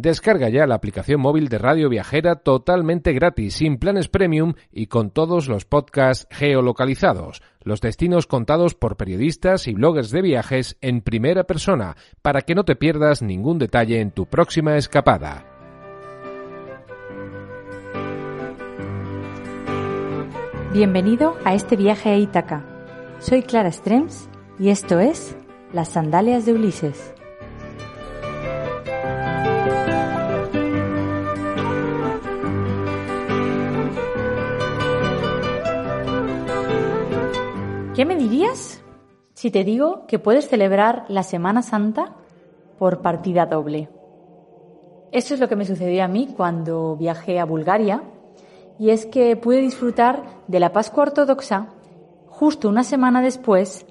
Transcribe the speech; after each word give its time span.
Descarga 0.00 0.48
ya 0.48 0.66
la 0.66 0.76
aplicación 0.76 1.20
móvil 1.20 1.50
de 1.50 1.58
Radio 1.58 1.90
Viajera 1.90 2.36
totalmente 2.36 3.12
gratis, 3.12 3.56
sin 3.56 3.76
planes 3.76 4.08
premium 4.08 4.54
y 4.72 4.86
con 4.86 5.10
todos 5.10 5.46
los 5.46 5.66
podcasts 5.66 6.26
geolocalizados, 6.30 7.42
los 7.64 7.82
destinos 7.82 8.26
contados 8.26 8.74
por 8.74 8.96
periodistas 8.96 9.68
y 9.68 9.74
bloggers 9.74 10.10
de 10.10 10.22
viajes 10.22 10.78
en 10.80 11.02
primera 11.02 11.44
persona, 11.44 11.98
para 12.22 12.40
que 12.40 12.54
no 12.54 12.64
te 12.64 12.76
pierdas 12.76 13.20
ningún 13.20 13.58
detalle 13.58 14.00
en 14.00 14.10
tu 14.10 14.24
próxima 14.24 14.78
escapada. 14.78 15.44
Bienvenido 20.72 21.36
a 21.44 21.52
este 21.52 21.76
viaje 21.76 22.08
a 22.08 22.16
Ítaca. 22.16 22.64
Soy 23.18 23.42
Clara 23.42 23.70
Strems 23.70 24.30
y 24.58 24.70
esto 24.70 24.98
es 24.98 25.36
Las 25.74 25.90
Sandalias 25.90 26.46
de 26.46 26.54
Ulises. 26.54 27.19
¿Qué 37.94 38.04
me 38.04 38.14
dirías 38.14 38.80
si 39.34 39.50
te 39.50 39.64
digo 39.64 40.06
que 40.06 40.20
puedes 40.20 40.48
celebrar 40.48 41.06
la 41.08 41.24
Semana 41.24 41.60
Santa 41.60 42.14
por 42.78 43.02
partida 43.02 43.46
doble? 43.46 43.88
Eso 45.10 45.34
es 45.34 45.40
lo 45.40 45.48
que 45.48 45.56
me 45.56 45.64
sucedió 45.64 46.04
a 46.04 46.08
mí 46.08 46.28
cuando 46.36 46.96
viajé 46.96 47.40
a 47.40 47.44
Bulgaria 47.44 48.04
y 48.78 48.90
es 48.90 49.06
que 49.06 49.34
pude 49.34 49.60
disfrutar 49.60 50.22
de 50.46 50.60
la 50.60 50.72
Pascua 50.72 51.02
Ortodoxa 51.02 51.66
justo 52.28 52.68
una 52.68 52.84
semana 52.84 53.22
después 53.22 53.84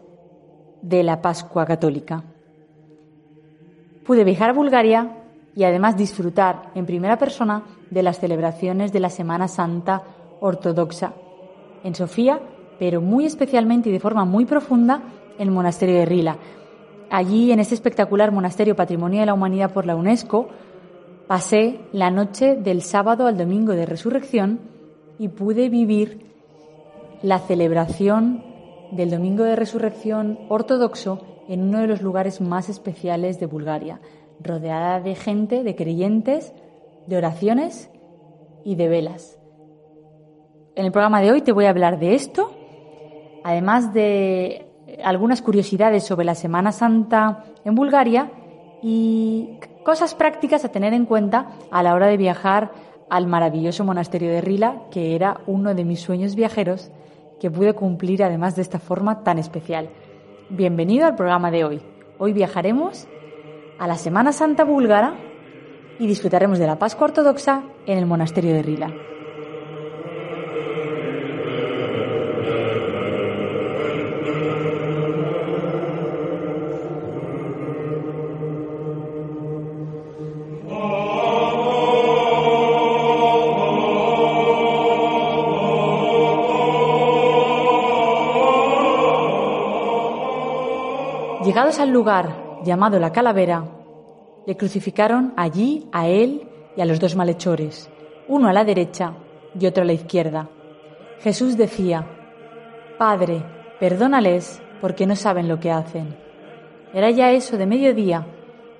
de 0.81 1.03
la 1.03 1.21
Pascua 1.21 1.65
Católica. 1.65 2.23
Pude 4.05 4.23
viajar 4.23 4.51
a 4.51 4.53
Bulgaria 4.53 5.17
y 5.55 5.65
además 5.65 5.97
disfrutar 5.97 6.71
en 6.73 6.85
primera 6.85 7.17
persona 7.17 7.63
de 7.91 8.01
las 8.01 8.17
celebraciones 8.17 8.93
de 8.93 9.01
la 9.01 9.09
Semana 9.09 9.49
Santa 9.49 10.03
Ortodoxa 10.39 11.11
en 11.83 11.95
Sofía 11.95 12.39
pero 12.79 13.01
muy 13.01 13.25
especialmente 13.25 13.89
y 13.89 13.91
de 13.91 13.99
forma 13.99 14.25
muy 14.25 14.45
profunda 14.45 15.03
el 15.37 15.51
monasterio 15.51 15.95
de 15.95 16.05
Rila. 16.05 16.37
Allí, 17.11 17.51
en 17.51 17.59
este 17.59 17.75
espectacular 17.75 18.31
monasterio 18.31 18.75
Patrimonio 18.75 19.19
de 19.19 19.25
la 19.25 19.33
Humanidad 19.33 19.73
por 19.73 19.85
la 19.85 19.95
UNESCO, 19.95 20.47
pasé 21.27 21.81
la 21.91 22.09
noche 22.09 22.55
del 22.55 22.81
sábado 22.81 23.27
al 23.27 23.37
domingo 23.37 23.73
de 23.73 23.85
resurrección 23.85 24.59
y 25.17 25.27
pude 25.27 25.69
vivir 25.69 26.25
la 27.21 27.39
celebración 27.39 28.43
del 28.91 29.11
domingo 29.11 29.43
de 29.43 29.55
resurrección 29.55 30.39
ortodoxo 30.47 31.21
en 31.47 31.61
uno 31.63 31.79
de 31.79 31.87
los 31.87 32.01
lugares 32.01 32.41
más 32.41 32.69
especiales 32.69 33.39
de 33.39 33.45
Bulgaria, 33.45 33.99
rodeada 34.39 35.01
de 35.01 35.15
gente, 35.15 35.63
de 35.63 35.75
creyentes, 35.75 36.53
de 37.07 37.17
oraciones 37.17 37.89
y 38.63 38.75
de 38.75 38.87
velas. 38.87 39.37
En 40.75 40.85
el 40.85 40.91
programa 40.91 41.21
de 41.21 41.31
hoy 41.31 41.41
te 41.41 41.51
voy 41.51 41.65
a 41.65 41.71
hablar 41.71 41.99
de 41.99 42.15
esto 42.15 42.51
además 43.43 43.93
de 43.93 44.65
algunas 45.03 45.41
curiosidades 45.41 46.03
sobre 46.03 46.25
la 46.25 46.35
Semana 46.35 46.71
Santa 46.71 47.45
en 47.63 47.75
Bulgaria 47.75 48.31
y 48.81 49.59
cosas 49.83 50.15
prácticas 50.15 50.65
a 50.65 50.71
tener 50.71 50.93
en 50.93 51.05
cuenta 51.05 51.51
a 51.71 51.83
la 51.83 51.93
hora 51.93 52.07
de 52.07 52.17
viajar 52.17 52.71
al 53.09 53.27
maravilloso 53.27 53.83
monasterio 53.83 54.29
de 54.29 54.41
Rila, 54.41 54.83
que 54.91 55.15
era 55.15 55.41
uno 55.47 55.73
de 55.73 55.83
mis 55.83 55.99
sueños 55.99 56.35
viajeros 56.35 56.91
que 57.39 57.49
pude 57.49 57.73
cumplir 57.73 58.23
además 58.23 58.55
de 58.55 58.61
esta 58.61 58.79
forma 58.79 59.23
tan 59.23 59.39
especial. 59.39 59.89
Bienvenido 60.49 61.05
al 61.05 61.15
programa 61.15 61.51
de 61.51 61.63
hoy. 61.63 61.81
Hoy 62.17 62.33
viajaremos 62.33 63.07
a 63.79 63.87
la 63.87 63.95
Semana 63.95 64.33
Santa 64.33 64.63
búlgara 64.63 65.15
y 65.99 66.07
disfrutaremos 66.07 66.59
de 66.59 66.67
la 66.67 66.77
Pascua 66.77 67.07
Ortodoxa 67.07 67.63
en 67.85 67.97
el 67.97 68.05
monasterio 68.05 68.53
de 68.53 68.61
Rila. 68.61 68.93
Llegados 91.69 91.87
al 91.87 91.93
lugar 91.93 92.61
llamado 92.63 92.97
la 92.97 93.11
Calavera, 93.11 93.63
le 94.47 94.57
crucificaron 94.57 95.33
allí 95.37 95.87
a 95.91 96.07
él 96.07 96.49
y 96.75 96.81
a 96.81 96.85
los 96.85 96.99
dos 96.99 97.15
malhechores, 97.15 97.91
uno 98.27 98.47
a 98.47 98.53
la 98.53 98.63
derecha 98.63 99.13
y 99.53 99.67
otro 99.67 99.83
a 99.83 99.85
la 99.85 99.93
izquierda. 99.93 100.49
Jesús 101.19 101.57
decía, 101.57 102.07
Padre, 102.97 103.43
perdónales 103.79 104.59
porque 104.81 105.05
no 105.05 105.15
saben 105.15 105.47
lo 105.47 105.59
que 105.59 105.69
hacen. 105.69 106.17
Era 106.91 107.11
ya 107.11 107.33
eso 107.33 107.55
de 107.55 107.67
mediodía, 107.67 108.25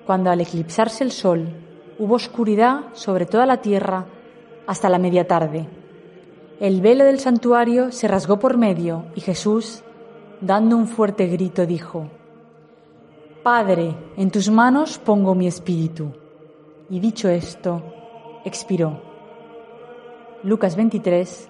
cuando 0.04 0.28
al 0.30 0.40
eclipsarse 0.40 1.04
el 1.04 1.12
sol 1.12 1.46
hubo 1.96 2.16
oscuridad 2.16 2.86
sobre 2.94 3.24
toda 3.24 3.46
la 3.46 3.58
tierra 3.58 4.06
hasta 4.66 4.88
la 4.88 4.98
media 4.98 5.28
tarde. 5.28 5.68
El 6.58 6.80
velo 6.80 7.04
del 7.04 7.20
santuario 7.20 7.92
se 7.92 8.08
rasgó 8.08 8.40
por 8.40 8.58
medio 8.58 9.04
y 9.14 9.20
Jesús, 9.20 9.84
dando 10.40 10.76
un 10.76 10.88
fuerte 10.88 11.28
grito, 11.28 11.66
dijo, 11.66 12.10
Padre, 13.42 13.96
en 14.18 14.30
tus 14.30 14.50
manos 14.50 14.98
pongo 14.98 15.34
mi 15.34 15.46
espíritu. 15.46 16.12
Y 16.90 17.00
dicho 17.00 17.28
esto, 17.30 17.82
expiró. 18.44 19.00
Lucas 20.42 20.76
23, 20.76 21.48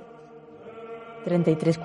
33, 1.25 1.79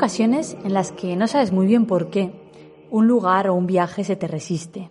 ocasiones 0.00 0.56
en 0.64 0.72
las 0.72 0.92
que 0.92 1.14
no 1.14 1.26
sabes 1.28 1.52
muy 1.52 1.66
bien 1.66 1.84
por 1.84 2.08
qué 2.08 2.32
un 2.90 3.06
lugar 3.06 3.48
o 3.48 3.54
un 3.54 3.66
viaje 3.66 4.02
se 4.02 4.16
te 4.16 4.26
resiste. 4.26 4.90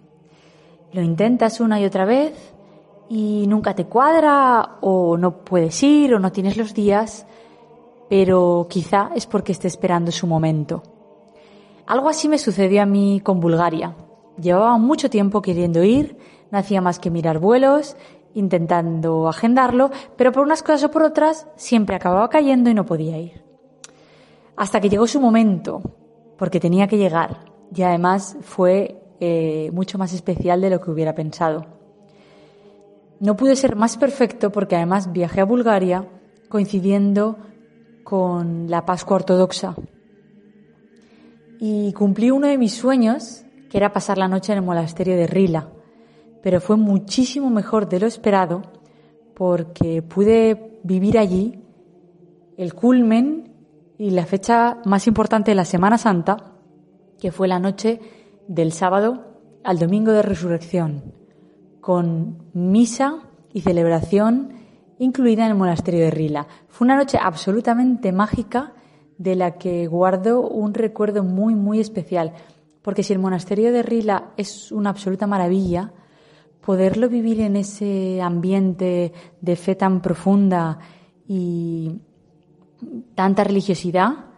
Lo 0.94 1.02
intentas 1.02 1.60
una 1.60 1.82
y 1.82 1.86
otra 1.86 2.06
vez 2.06 2.54
y 3.10 3.46
nunca 3.48 3.74
te 3.74 3.86
cuadra 3.86 4.78
o 4.82 5.18
no 5.18 5.44
puedes 5.44 5.82
ir 5.82 6.14
o 6.14 6.20
no 6.20 6.32
tienes 6.32 6.58
los 6.58 6.76
días, 6.76 7.26
pero 8.08 8.68
quizá 8.70 9.10
es 9.16 9.26
porque 9.26 9.52
esté 9.52 9.68
esperando 9.68 10.12
su 10.12 10.28
momento. 10.28 10.84
Algo 11.88 12.08
así 12.08 12.30
me 12.30 12.38
sucedió 12.38 12.84
a 12.84 12.86
mí 12.86 13.20
con 13.20 13.40
Bulgaria. 13.40 13.96
Llevaba 14.40 14.78
mucho 14.78 15.10
tiempo 15.10 15.42
queriendo 15.42 15.84
ir, 15.84 16.20
no 16.52 16.60
hacía 16.60 16.82
más 16.82 17.00
que 17.00 17.10
mirar 17.10 17.40
vuelos, 17.40 17.98
intentando 18.36 19.28
agendarlo, 19.28 19.90
pero 20.16 20.32
por 20.32 20.44
unas 20.44 20.62
cosas 20.62 20.84
o 20.84 20.92
por 20.92 21.02
otras 21.02 21.48
siempre 21.56 21.96
acababa 21.96 22.30
cayendo 22.30 22.70
y 22.70 22.76
no 22.76 22.86
podía 22.86 23.18
ir 23.18 23.49
hasta 24.60 24.82
que 24.82 24.90
llegó 24.90 25.08
su 25.08 25.22
momento, 25.22 25.82
porque 26.38 26.60
tenía 26.60 26.90
que 26.90 26.98
llegar, 26.98 27.46
y 27.74 27.82
además 27.82 28.36
fue 28.42 29.02
eh, 29.22 29.72
mucho 29.72 29.98
más 29.98 30.12
especial 30.12 30.60
de 30.60 30.70
lo 30.70 30.82
que 30.82 30.92
hubiera 30.92 31.16
pensado. 31.16 31.66
No 33.22 33.38
pude 33.38 33.56
ser 33.56 33.78
más 33.78 33.96
perfecto 33.96 34.52
porque 34.52 34.76
además 34.76 35.14
viajé 35.14 35.40
a 35.40 35.46
Bulgaria 35.46 36.10
coincidiendo 36.50 37.38
con 38.04 38.70
la 38.70 38.86
Pascua 38.86 39.16
Ortodoxa. 39.16 39.76
Y 41.62 41.94
cumplí 41.94 42.30
uno 42.30 42.48
de 42.48 42.58
mis 42.58 42.74
sueños, 42.74 43.46
que 43.70 43.78
era 43.78 43.94
pasar 43.94 44.18
la 44.18 44.28
noche 44.28 44.52
en 44.52 44.58
el 44.58 44.66
monasterio 44.66 45.16
de 45.16 45.28
Rila. 45.28 45.70
Pero 46.44 46.60
fue 46.60 46.76
muchísimo 46.76 47.50
mejor 47.50 47.88
de 47.88 48.02
lo 48.02 48.08
esperado 48.08 48.62
porque 49.36 50.02
pude 50.02 50.82
vivir 50.84 51.18
allí 51.18 51.64
el 52.58 52.74
culmen 52.74 53.49
y 54.00 54.12
la 54.12 54.26
fecha 54.26 54.78
más 54.86 55.08
importante 55.08 55.52
de 55.52 55.56
la 55.56 55.66
Semana 55.66 55.98
Santa, 55.98 56.56
que 57.20 57.34
fue 57.34 57.50
la 57.50 57.60
noche 57.60 58.00
del 58.48 58.72
sábado 58.72 59.36
al 59.62 59.78
domingo 59.78 60.14
de 60.14 60.22
resurrección, 60.22 61.14
con 61.82 62.50
misa 62.54 63.20
y 63.54 63.60
celebración 63.60 64.54
incluida 65.00 65.44
en 65.44 65.52
el 65.52 65.58
monasterio 65.58 66.00
de 66.06 66.12
Rila. 66.12 66.48
Fue 66.70 66.86
una 66.86 66.96
noche 66.96 67.20
absolutamente 67.22 68.14
mágica 68.14 68.74
de 69.18 69.36
la 69.36 69.58
que 69.58 69.86
guardo 69.88 70.48
un 70.48 70.74
recuerdo 70.74 71.26
muy, 71.26 71.54
muy 71.54 71.82
especial, 71.82 72.32
porque 72.82 73.04
si 73.04 73.12
el 73.12 73.20
monasterio 73.20 73.74
de 73.74 73.84
Rila 73.84 74.32
es 74.38 74.72
una 74.72 74.92
absoluta 74.92 75.28
maravilla, 75.28 75.92
poderlo 76.62 77.10
vivir 77.10 77.42
en 77.42 77.58
ese 77.58 78.22
ambiente 78.22 79.12
de 79.42 79.56
fe 79.58 79.76
tan 79.76 80.02
profunda 80.02 80.80
y 81.28 82.00
tanta 83.16 83.44
religiosidad, 83.44 84.30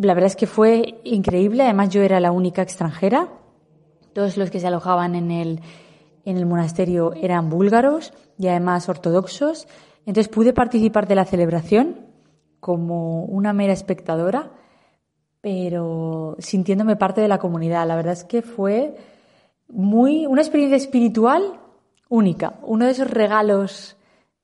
la 0.00 0.14
verdad 0.14 0.28
es 0.28 0.36
que 0.36 0.46
fue 0.46 1.00
increíble. 1.04 1.62
Además, 1.62 1.90
yo 1.90 2.02
era 2.02 2.20
la 2.20 2.32
única 2.32 2.62
extranjera. 2.62 3.28
Todos 4.12 4.36
los 4.36 4.50
que 4.50 4.60
se 4.60 4.66
alojaban 4.66 5.14
en 5.14 5.30
el, 5.30 5.60
en 6.24 6.36
el 6.36 6.46
monasterio 6.46 7.12
eran 7.14 7.48
búlgaros 7.48 8.12
y 8.38 8.48
además 8.48 8.88
ortodoxos. 8.88 9.66
Entonces 10.06 10.28
pude 10.28 10.52
participar 10.52 11.06
de 11.06 11.14
la 11.14 11.24
celebración 11.24 12.06
como 12.60 13.24
una 13.24 13.52
mera 13.52 13.72
espectadora, 13.72 14.50
pero 15.40 16.36
sintiéndome 16.38 16.96
parte 16.96 17.20
de 17.20 17.28
la 17.28 17.38
comunidad. 17.38 17.86
La 17.86 17.96
verdad 17.96 18.14
es 18.14 18.24
que 18.24 18.42
fue 18.42 18.96
muy, 19.68 20.26
una 20.26 20.42
experiencia 20.42 20.76
espiritual 20.76 21.60
única, 22.08 22.54
uno 22.62 22.86
de 22.86 22.92
esos 22.92 23.10
regalos 23.10 23.96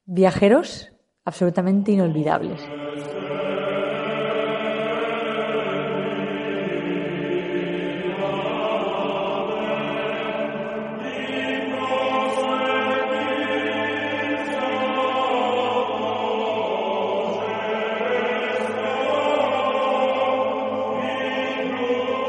viajeros 0.04 0.91
absolutamente 1.24 1.92
inolvidables. 1.92 2.60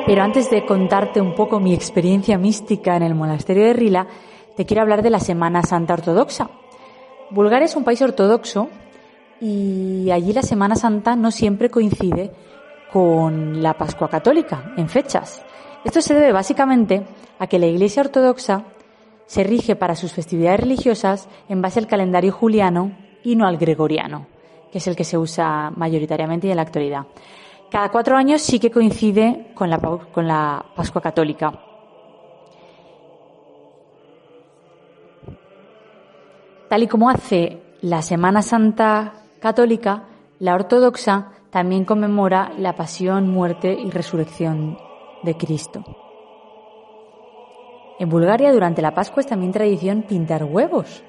Pero 0.05 0.21
antes 0.21 0.51
de 0.51 0.63
contarte 0.65 1.19
un 1.21 1.33
poco 1.33 1.59
mi 1.59 1.73
experiencia 1.73 2.37
mística 2.37 2.95
en 2.95 3.01
el 3.01 3.15
monasterio 3.15 3.63
de 3.63 3.73
Rila, 3.73 4.07
te 4.55 4.65
quiero 4.65 4.83
hablar 4.83 5.01
de 5.01 5.09
la 5.09 5.19
Semana 5.19 5.63
Santa 5.63 5.95
Ortodoxa. 5.95 6.51
Bulgaria 7.31 7.65
es 7.65 7.75
un 7.75 7.83
país 7.83 7.99
ortodoxo 7.99 8.69
y 9.43 10.09
allí 10.09 10.31
la 10.31 10.41
Semana 10.41 10.77
Santa 10.77 11.17
no 11.17 11.29
siempre 11.29 11.69
coincide 11.69 12.31
con 12.93 13.61
la 13.61 13.73
Pascua 13.73 14.07
Católica 14.07 14.73
en 14.77 14.87
fechas. 14.87 15.43
Esto 15.83 16.01
se 16.01 16.13
debe 16.13 16.31
básicamente 16.31 17.05
a 17.39 17.47
que 17.47 17.59
la 17.59 17.65
Iglesia 17.65 18.03
Ortodoxa 18.03 18.63
se 19.25 19.43
rige 19.43 19.75
para 19.75 19.97
sus 19.97 20.13
festividades 20.13 20.61
religiosas 20.61 21.27
en 21.49 21.61
base 21.61 21.79
al 21.79 21.87
calendario 21.87 22.31
juliano 22.31 22.97
y 23.21 23.35
no 23.35 23.45
al 23.45 23.57
gregoriano, 23.57 24.27
que 24.71 24.77
es 24.77 24.87
el 24.87 24.95
que 24.95 25.03
se 25.03 25.17
usa 25.17 25.73
mayoritariamente 25.75 26.49
en 26.49 26.55
la 26.55 26.61
actualidad. 26.61 27.05
Cada 27.69 27.89
cuatro 27.89 28.15
años 28.15 28.41
sí 28.41 28.59
que 28.59 28.71
coincide 28.71 29.51
con 29.55 29.69
la, 29.69 29.77
con 29.77 30.25
la 30.25 30.63
Pascua 30.73 31.01
Católica. 31.01 31.51
Tal 36.69 36.83
y 36.83 36.87
como 36.87 37.09
hace 37.09 37.61
la 37.81 38.01
Semana 38.01 38.41
Santa 38.41 39.22
Católica, 39.43 40.05
la 40.39 40.55
Ortodoxa 40.55 41.33
también 41.49 41.83
conmemora 41.83 42.53
la 42.57 42.77
pasión, 42.77 43.27
muerte 43.27 43.73
y 43.73 43.91
resurrección 43.91 44.77
de 45.21 45.35
Cristo. 45.35 45.83
En 47.99 48.07
Bulgaria 48.07 48.53
durante 48.53 48.81
la 48.81 48.93
Pascua 48.93 49.19
es 49.19 49.27
también 49.27 49.51
tradición 49.51 50.03
pintar 50.03 50.45
huevos. 50.45 51.03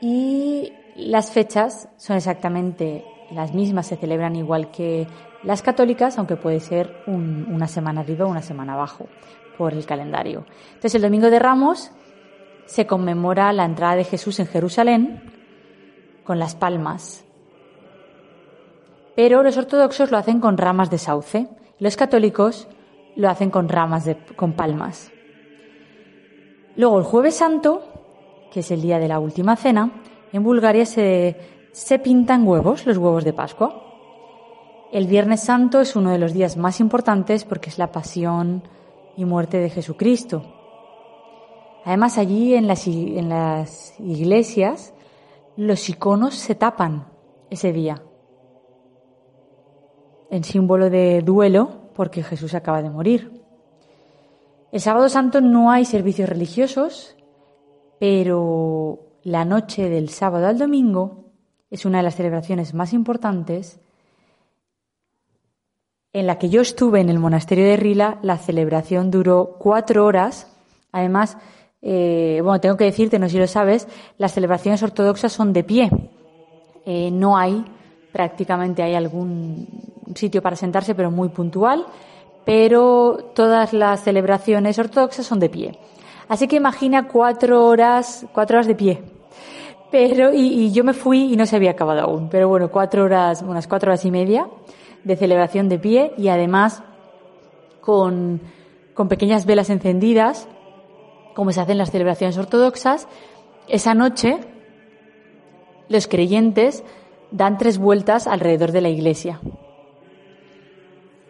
Y 0.00 0.72
las 0.96 1.30
fechas 1.30 1.90
son 1.98 2.16
exactamente 2.16 3.04
las 3.30 3.52
mismas, 3.52 3.88
se 3.88 3.96
celebran 3.96 4.34
igual 4.34 4.70
que 4.70 5.06
las 5.42 5.60
católicas, 5.60 6.16
aunque 6.16 6.36
puede 6.36 6.60
ser 6.60 7.02
una 7.06 7.68
semana 7.68 8.00
arriba 8.00 8.24
o 8.24 8.30
una 8.30 8.40
semana 8.40 8.72
abajo 8.72 9.08
por 9.58 9.74
el 9.74 9.84
calendario. 9.84 10.46
Entonces, 10.68 10.94
el 10.94 11.02
Domingo 11.02 11.28
de 11.28 11.38
Ramos 11.38 11.90
se 12.64 12.86
conmemora 12.86 13.52
la 13.52 13.66
entrada 13.66 13.94
de 13.94 14.04
Jesús 14.04 14.40
en 14.40 14.46
Jerusalén 14.46 15.20
con 16.24 16.38
las 16.38 16.54
palmas. 16.54 17.25
Pero 19.16 19.42
los 19.42 19.56
ortodoxos 19.56 20.10
lo 20.10 20.18
hacen 20.18 20.40
con 20.40 20.58
ramas 20.58 20.90
de 20.90 20.98
sauce, 20.98 21.48
los 21.78 21.96
católicos 21.96 22.68
lo 23.16 23.30
hacen 23.30 23.50
con 23.50 23.68
ramas 23.70 24.04
de, 24.04 24.18
con 24.36 24.52
palmas. 24.52 25.10
Luego, 26.76 26.98
el 26.98 27.04
Jueves 27.04 27.36
Santo, 27.36 27.82
que 28.52 28.60
es 28.60 28.70
el 28.70 28.82
día 28.82 28.98
de 28.98 29.08
la 29.08 29.18
última 29.18 29.56
cena, 29.56 29.90
en 30.32 30.44
Bulgaria 30.44 30.84
se, 30.84 31.34
se 31.72 31.98
pintan 31.98 32.46
huevos, 32.46 32.84
los 32.84 32.98
huevos 32.98 33.24
de 33.24 33.32
Pascua. 33.32 33.82
El 34.92 35.06
Viernes 35.06 35.40
Santo 35.40 35.80
es 35.80 35.96
uno 35.96 36.10
de 36.10 36.18
los 36.18 36.34
días 36.34 36.58
más 36.58 36.78
importantes 36.78 37.44
porque 37.44 37.70
es 37.70 37.78
la 37.78 37.90
pasión 37.90 38.64
y 39.16 39.24
muerte 39.24 39.58
de 39.58 39.70
Jesucristo. 39.70 40.44
Además, 41.86 42.18
allí 42.18 42.54
en 42.54 42.66
las, 42.66 42.86
en 42.86 43.30
las 43.30 43.98
iglesias 43.98 44.92
los 45.56 45.88
iconos 45.88 46.34
se 46.34 46.54
tapan 46.54 47.06
ese 47.48 47.72
día 47.72 48.02
en 50.30 50.44
símbolo 50.44 50.90
de 50.90 51.22
duelo 51.22 51.90
porque 51.94 52.22
Jesús 52.22 52.54
acaba 52.54 52.82
de 52.82 52.90
morir. 52.90 53.42
El 54.72 54.80
sábado 54.80 55.08
santo 55.08 55.40
no 55.40 55.70
hay 55.70 55.84
servicios 55.84 56.28
religiosos, 56.28 57.16
pero 57.98 59.00
la 59.22 59.44
noche 59.44 59.88
del 59.88 60.10
sábado 60.10 60.46
al 60.46 60.58
domingo 60.58 61.24
es 61.70 61.84
una 61.84 61.98
de 61.98 62.04
las 62.04 62.16
celebraciones 62.16 62.74
más 62.74 62.92
importantes 62.92 63.80
en 66.16 66.26
la 66.26 66.38
que 66.38 66.48
yo 66.48 66.62
estuve 66.62 67.02
en 67.02 67.10
el 67.10 67.18
monasterio 67.18 67.66
de 67.66 67.76
Rila, 67.76 68.18
la 68.22 68.38
celebración 68.38 69.10
duró 69.10 69.56
cuatro 69.58 70.06
horas. 70.06 70.50
Además, 70.90 71.36
eh, 71.82 72.40
bueno, 72.42 72.58
tengo 72.58 72.78
que 72.78 72.84
decirte, 72.84 73.18
no 73.18 73.26
sé 73.26 73.32
si 73.32 73.38
lo 73.38 73.46
sabes, 73.46 73.86
las 74.16 74.32
celebraciones 74.32 74.82
ortodoxas 74.82 75.30
son 75.34 75.52
de 75.52 75.62
pie. 75.62 75.90
Eh, 76.86 77.10
no 77.10 77.36
hay, 77.36 77.62
prácticamente 78.12 78.82
hay 78.82 78.94
algún 78.94 79.68
sitio 80.14 80.42
para 80.42 80.56
sentarse, 80.56 80.94
pero 80.94 81.10
muy 81.10 81.28
puntual. 81.28 81.86
Pero 82.44 83.32
todas 83.34 83.72
las 83.72 84.04
celebraciones 84.04 84.78
ortodoxas 84.78 85.26
son 85.26 85.40
de 85.40 85.48
pie. 85.48 85.78
Así 86.28 86.46
que 86.46 86.56
imagina 86.56 87.08
cuatro 87.08 87.66
horas, 87.66 88.26
cuatro 88.32 88.56
horas 88.56 88.66
de 88.66 88.74
pie. 88.74 89.02
Pero, 89.90 90.32
y, 90.32 90.46
y 90.46 90.72
yo 90.72 90.84
me 90.84 90.92
fui 90.92 91.32
y 91.32 91.36
no 91.36 91.46
se 91.46 91.56
había 91.56 91.72
acabado 91.72 92.02
aún. 92.02 92.28
Pero 92.28 92.48
bueno, 92.48 92.70
cuatro 92.70 93.04
horas, 93.04 93.42
unas 93.42 93.66
cuatro 93.66 93.90
horas 93.90 94.04
y 94.04 94.10
media 94.10 94.48
de 95.04 95.16
celebración 95.16 95.68
de 95.68 95.78
pie 95.78 96.12
y 96.16 96.28
además 96.28 96.82
con, 97.80 98.40
con 98.94 99.08
pequeñas 99.08 99.46
velas 99.46 99.70
encendidas, 99.70 100.48
como 101.34 101.52
se 101.52 101.60
hacen 101.60 101.72
en 101.72 101.78
las 101.78 101.92
celebraciones 101.92 102.36
ortodoxas. 102.36 103.06
Esa 103.68 103.94
noche 103.94 104.38
los 105.88 106.08
creyentes 106.08 106.82
dan 107.30 107.58
tres 107.58 107.78
vueltas 107.78 108.26
alrededor 108.26 108.72
de 108.72 108.80
la 108.80 108.88
iglesia. 108.88 109.40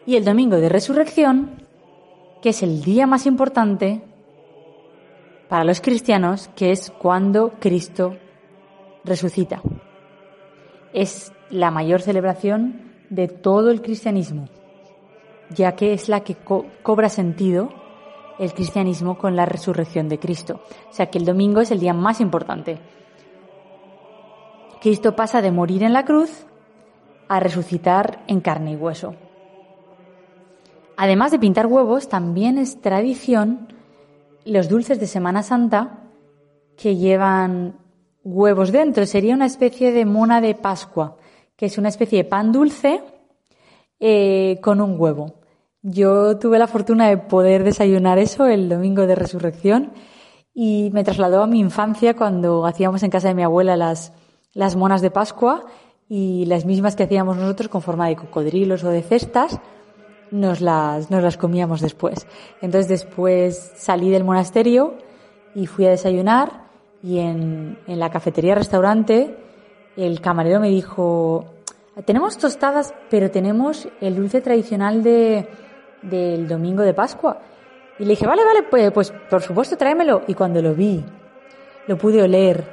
Y 0.06 0.14
el 0.16 0.24
domingo 0.24 0.56
de 0.56 0.68
resurrección, 0.68 1.62
que 2.40 2.50
es 2.50 2.62
el 2.62 2.82
día 2.82 3.08
más 3.08 3.26
importante 3.26 4.02
para 5.48 5.64
los 5.64 5.80
cristianos, 5.80 6.48
que 6.54 6.70
es 6.70 6.92
cuando 6.96 7.54
Cristo 7.58 8.16
resucita. 9.04 9.60
Es 10.92 11.32
la 11.50 11.72
mayor 11.72 12.02
celebración 12.02 12.92
de 13.10 13.26
todo 13.26 13.70
el 13.70 13.82
cristianismo, 13.82 14.48
ya 15.50 15.74
que 15.74 15.92
es 15.92 16.08
la 16.08 16.20
que 16.20 16.36
cobra 16.82 17.08
sentido 17.08 17.70
el 18.38 18.52
cristianismo 18.52 19.18
con 19.18 19.34
la 19.34 19.46
resurrección 19.46 20.08
de 20.08 20.18
Cristo. 20.18 20.60
O 20.88 20.92
sea 20.92 21.06
que 21.06 21.18
el 21.18 21.24
domingo 21.24 21.60
es 21.60 21.70
el 21.72 21.80
día 21.80 21.94
más 21.94 22.20
importante. 22.20 22.78
Cristo 24.80 25.16
pasa 25.16 25.42
de 25.42 25.50
morir 25.50 25.82
en 25.82 25.92
la 25.92 26.04
cruz 26.04 26.46
a 27.28 27.40
resucitar 27.40 28.22
en 28.28 28.40
carne 28.40 28.72
y 28.72 28.76
hueso. 28.76 29.16
Además 30.96 31.30
de 31.30 31.38
pintar 31.38 31.66
huevos, 31.66 32.08
también 32.08 32.58
es 32.58 32.80
tradición 32.80 33.72
los 34.44 34.68
dulces 34.68 35.00
de 35.00 35.06
Semana 35.06 35.42
Santa 35.42 36.04
que 36.76 36.96
llevan 36.96 37.76
huevos 38.22 38.72
dentro. 38.72 39.06
Sería 39.06 39.34
una 39.34 39.46
especie 39.46 39.92
de 39.92 40.04
mona 40.04 40.40
de 40.40 40.54
Pascua 40.54 41.16
que 41.56 41.66
es 41.66 41.78
una 41.78 41.88
especie 41.88 42.22
de 42.22 42.28
pan 42.28 42.52
dulce 42.52 43.02
eh, 43.98 44.58
con 44.62 44.80
un 44.80 45.00
huevo. 45.00 45.40
Yo 45.82 46.38
tuve 46.38 46.58
la 46.58 46.66
fortuna 46.66 47.08
de 47.08 47.16
poder 47.16 47.64
desayunar 47.64 48.18
eso 48.18 48.46
el 48.46 48.68
domingo 48.68 49.06
de 49.06 49.14
resurrección 49.14 49.92
y 50.52 50.90
me 50.92 51.04
trasladó 51.04 51.42
a 51.42 51.46
mi 51.46 51.60
infancia 51.60 52.14
cuando 52.14 52.66
hacíamos 52.66 53.02
en 53.02 53.10
casa 53.10 53.28
de 53.28 53.34
mi 53.34 53.42
abuela 53.42 53.76
las, 53.76 54.12
las 54.52 54.76
monas 54.76 55.00
de 55.00 55.10
Pascua 55.10 55.64
y 56.08 56.44
las 56.46 56.64
mismas 56.64 56.96
que 56.96 57.04
hacíamos 57.04 57.36
nosotros 57.36 57.68
con 57.68 57.82
forma 57.82 58.08
de 58.08 58.16
cocodrilos 58.16 58.84
o 58.84 58.90
de 58.90 59.02
cestas 59.02 59.60
nos 60.30 60.60
las, 60.60 61.10
nos 61.10 61.22
las 61.22 61.36
comíamos 61.36 61.80
después. 61.80 62.26
Entonces 62.60 62.88
después 62.88 63.72
salí 63.76 64.10
del 64.10 64.24
monasterio 64.24 64.94
y 65.54 65.66
fui 65.66 65.86
a 65.86 65.90
desayunar 65.90 66.66
y 67.02 67.18
en, 67.18 67.78
en 67.86 67.98
la 67.98 68.10
cafetería-restaurante 68.10 69.36
el 69.96 70.20
camarero 70.20 70.60
me 70.60 70.68
dijo, 70.68 71.46
tenemos 72.04 72.36
tostadas, 72.36 72.94
pero 73.08 73.30
tenemos 73.30 73.88
el 74.00 74.16
dulce 74.16 74.40
tradicional 74.42 75.02
de, 75.02 75.48
del 76.02 76.46
domingo 76.46 76.82
de 76.82 76.92
Pascua. 76.92 77.40
Y 77.98 78.04
le 78.04 78.10
dije, 78.10 78.26
vale, 78.26 78.44
vale, 78.44 78.62
pues, 78.64 78.92
pues 78.92 79.12
por 79.30 79.42
supuesto 79.42 79.76
tráemelo. 79.76 80.22
Y 80.26 80.34
cuando 80.34 80.60
lo 80.60 80.74
vi, 80.74 81.02
lo 81.86 81.96
pude 81.96 82.22
oler 82.22 82.64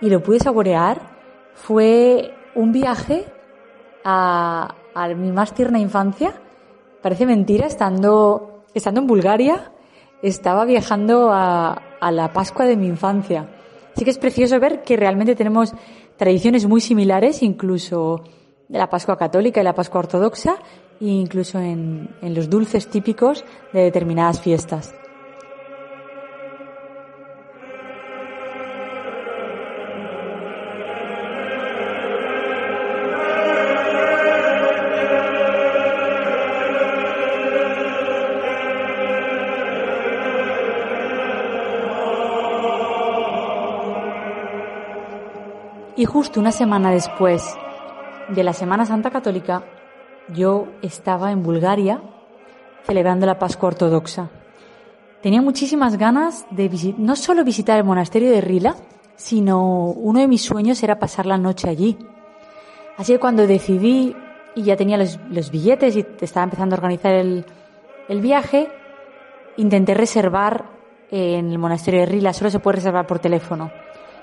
y 0.00 0.08
lo 0.08 0.22
pude 0.22 0.38
saborear, 0.38 1.00
fue 1.54 2.32
un 2.54 2.70
viaje 2.70 3.24
a, 4.04 4.74
a 4.94 5.08
mi 5.08 5.32
más 5.32 5.52
tierna 5.52 5.80
infancia. 5.80 6.32
Parece 7.02 7.26
mentira, 7.26 7.66
estando, 7.66 8.64
estando 8.74 9.00
en 9.00 9.06
Bulgaria, 9.06 9.72
estaba 10.22 10.64
viajando 10.64 11.30
a, 11.32 11.72
a 12.00 12.10
la 12.10 12.32
Pascua 12.32 12.66
de 12.66 12.76
mi 12.76 12.86
infancia. 12.86 13.48
Así 13.94 14.04
que 14.04 14.10
es 14.10 14.18
precioso 14.18 14.60
ver 14.60 14.82
que 14.82 14.96
realmente 14.96 15.34
tenemos 15.34 15.72
tradiciones 16.16 16.66
muy 16.66 16.80
similares, 16.80 17.42
incluso 17.42 18.22
de 18.68 18.78
la 18.78 18.88
Pascua 18.88 19.16
católica 19.16 19.60
y 19.60 19.64
la 19.64 19.74
Pascua 19.74 20.00
ortodoxa, 20.00 20.56
e 21.00 21.06
incluso 21.06 21.58
en, 21.58 22.10
en 22.20 22.34
los 22.34 22.50
dulces 22.50 22.88
típicos 22.88 23.44
de 23.72 23.82
determinadas 23.82 24.40
fiestas. 24.40 24.94
Justo 46.10 46.40
una 46.40 46.50
semana 46.50 46.90
después 46.90 47.56
de 48.30 48.42
la 48.42 48.52
Semana 48.52 48.84
Santa 48.84 49.10
Católica, 49.10 49.62
yo 50.34 50.66
estaba 50.82 51.30
en 51.30 51.44
Bulgaria 51.44 52.02
celebrando 52.82 53.26
la 53.26 53.38
Pascua 53.38 53.68
Ortodoxa. 53.68 54.28
Tenía 55.22 55.40
muchísimas 55.40 55.96
ganas 55.96 56.46
de 56.50 56.94
no 56.98 57.14
solo 57.14 57.44
visitar 57.44 57.78
el 57.78 57.84
monasterio 57.84 58.32
de 58.32 58.40
Rila, 58.40 58.74
sino 59.14 59.84
uno 59.84 60.18
de 60.18 60.26
mis 60.26 60.42
sueños 60.42 60.82
era 60.82 60.98
pasar 60.98 61.26
la 61.26 61.38
noche 61.38 61.68
allí. 61.68 61.96
Así 62.96 63.12
que 63.12 63.20
cuando 63.20 63.46
decidí 63.46 64.16
y 64.56 64.62
ya 64.64 64.76
tenía 64.76 64.96
los, 64.96 65.50
billetes 65.52 65.94
y 65.94 66.04
estaba 66.20 66.42
empezando 66.42 66.74
a 66.74 66.78
organizar 66.78 67.12
el, 67.12 67.44
el 68.08 68.20
viaje, 68.20 68.68
intenté 69.58 69.94
reservar 69.94 70.64
en 71.12 71.52
el 71.52 71.58
monasterio 71.58 72.00
de 72.00 72.06
Rila, 72.06 72.32
solo 72.32 72.50
se 72.50 72.58
puede 72.58 72.76
reservar 72.76 73.06
por 73.06 73.20
teléfono. 73.20 73.70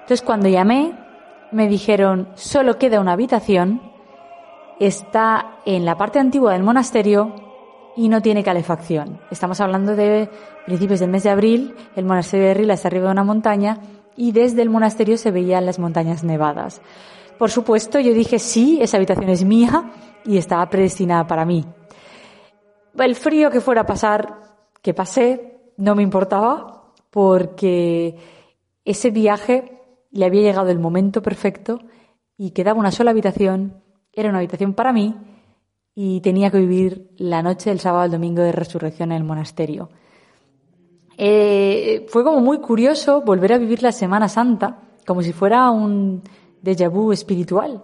Entonces 0.02 0.22
cuando 0.22 0.50
llamé, 0.50 1.07
me 1.52 1.68
dijeron, 1.68 2.30
solo 2.36 2.78
queda 2.78 3.00
una 3.00 3.14
habitación, 3.14 3.82
está 4.80 5.60
en 5.66 5.86
la 5.86 5.98
parte 5.98 6.20
antigua 6.20 6.54
del 6.54 6.64
monasterio 6.64 7.34
y 7.96 8.10
no 8.10 8.22
tiene 8.22 8.44
calefacción. 8.44 9.20
Estamos 9.32 9.60
hablando 9.60 9.96
de 9.96 10.30
principios 10.66 11.00
del 11.00 11.10
mes 11.10 11.24
de 11.24 11.30
abril, 11.30 11.76
el 11.96 12.06
monasterio 12.06 12.48
de 12.48 12.54
Rila 12.54 12.74
está 12.74 12.90
arriba 12.90 13.06
de 13.06 13.12
una 13.12 13.24
montaña 13.24 13.80
y 14.16 14.32
desde 14.32 14.62
el 14.62 14.70
monasterio 14.70 15.18
se 15.18 15.32
veían 15.32 15.66
las 15.66 15.80
montañas 15.80 16.24
nevadas. 16.24 16.82
Por 17.38 17.52
supuesto, 17.52 18.00
yo 18.00 18.14
dije 18.14 18.40
sí, 18.40 18.80
esa 18.82 18.98
habitación 18.98 19.30
es 19.30 19.44
mía 19.44 19.92
y 20.26 20.38
estaba 20.38 20.70
predestinada 20.70 21.26
para 21.28 21.46
mí. 21.46 21.66
El 22.98 23.16
frío 23.16 23.52
que 23.52 23.62
fuera 23.62 23.82
a 23.82 23.86
pasar, 23.86 24.40
que 24.82 24.94
pasé, 24.94 25.72
no 25.78 25.96
me 25.96 26.04
importaba 26.04 26.94
porque 27.12 28.16
ese 28.84 29.12
viaje 29.12 29.77
le 30.18 30.26
había 30.26 30.42
llegado 30.42 30.70
el 30.72 30.80
momento 30.80 31.22
perfecto 31.22 31.80
y 32.38 32.50
quedaba 32.50 32.80
una 32.80 32.92
sola 32.92 33.12
habitación, 33.12 33.84
era 34.12 34.30
una 34.30 34.40
habitación 34.40 34.74
para 34.74 34.92
mí 34.92 35.16
y 35.94 36.22
tenía 36.22 36.50
que 36.50 36.58
vivir 36.58 37.12
la 37.18 37.44
noche 37.44 37.70
del 37.70 37.80
sábado 37.80 38.04
al 38.04 38.12
domingo 38.12 38.42
de 38.42 38.52
resurrección 38.52 39.12
en 39.12 39.18
el 39.18 39.24
monasterio. 39.24 39.90
Eh, 41.20 42.08
fue 42.10 42.24
como 42.24 42.42
muy 42.42 42.58
curioso 42.60 43.22
volver 43.22 43.54
a 43.54 43.60
vivir 43.60 43.84
la 43.84 43.92
Semana 43.92 44.28
Santa 44.28 44.80
como 45.06 45.22
si 45.22 45.34
fuera 45.34 45.70
un 45.70 46.24
déjà 46.64 46.90
vu 46.90 47.12
espiritual. 47.12 47.84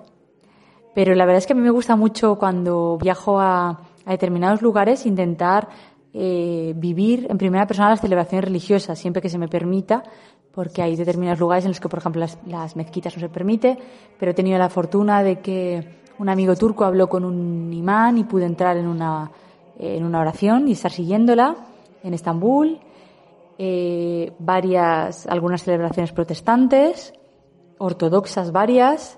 Pero 0.95 1.13
la 1.13 1.25
verdad 1.25 1.37
es 1.37 1.45
que 1.45 1.53
a 1.53 1.55
mí 1.55 1.61
me 1.61 1.69
gusta 1.69 1.95
mucho 1.95 2.39
cuando 2.39 2.97
viajo 2.97 3.39
a, 3.39 3.79
determinados 4.07 4.63
lugares 4.63 5.05
intentar 5.05 5.69
eh, 6.13 6.73
vivir 6.75 7.27
en 7.29 7.37
primera 7.37 7.67
persona 7.67 7.89
las 7.89 8.01
celebraciones 8.01 8.45
religiosas, 8.45 8.97
siempre 8.97 9.21
que 9.21 9.29
se 9.29 9.37
me 9.37 9.47
permita, 9.47 10.03
porque 10.53 10.81
hay 10.81 10.95
determinados 10.95 11.39
lugares 11.39 11.65
en 11.65 11.71
los 11.71 11.79
que, 11.79 11.89
por 11.89 11.99
ejemplo, 11.99 12.25
las, 12.45 12.75
mezquitas 12.75 13.15
no 13.15 13.21
se 13.21 13.29
permite, 13.29 13.77
pero 14.19 14.31
he 14.31 14.35
tenido 14.35 14.57
la 14.59 14.69
fortuna 14.69 15.23
de 15.23 15.39
que 15.39 16.01
un 16.19 16.29
amigo 16.29 16.55
turco 16.55 16.85
habló 16.85 17.09
con 17.09 17.25
un 17.25 17.73
imán 17.73 18.19
y 18.19 18.23
pude 18.23 18.45
entrar 18.45 18.77
en 18.77 18.87
una, 18.87 19.31
en 19.79 20.03
una 20.03 20.19
oración 20.19 20.67
y 20.67 20.73
estar 20.73 20.91
siguiéndola 20.91 21.55
en 22.03 22.13
Estambul, 22.13 22.79
eh, 23.57 24.31
varias, 24.37 25.25
algunas 25.25 25.63
celebraciones 25.63 26.11
protestantes, 26.11 27.13
ortodoxas 27.79 28.51
varias 28.51 29.17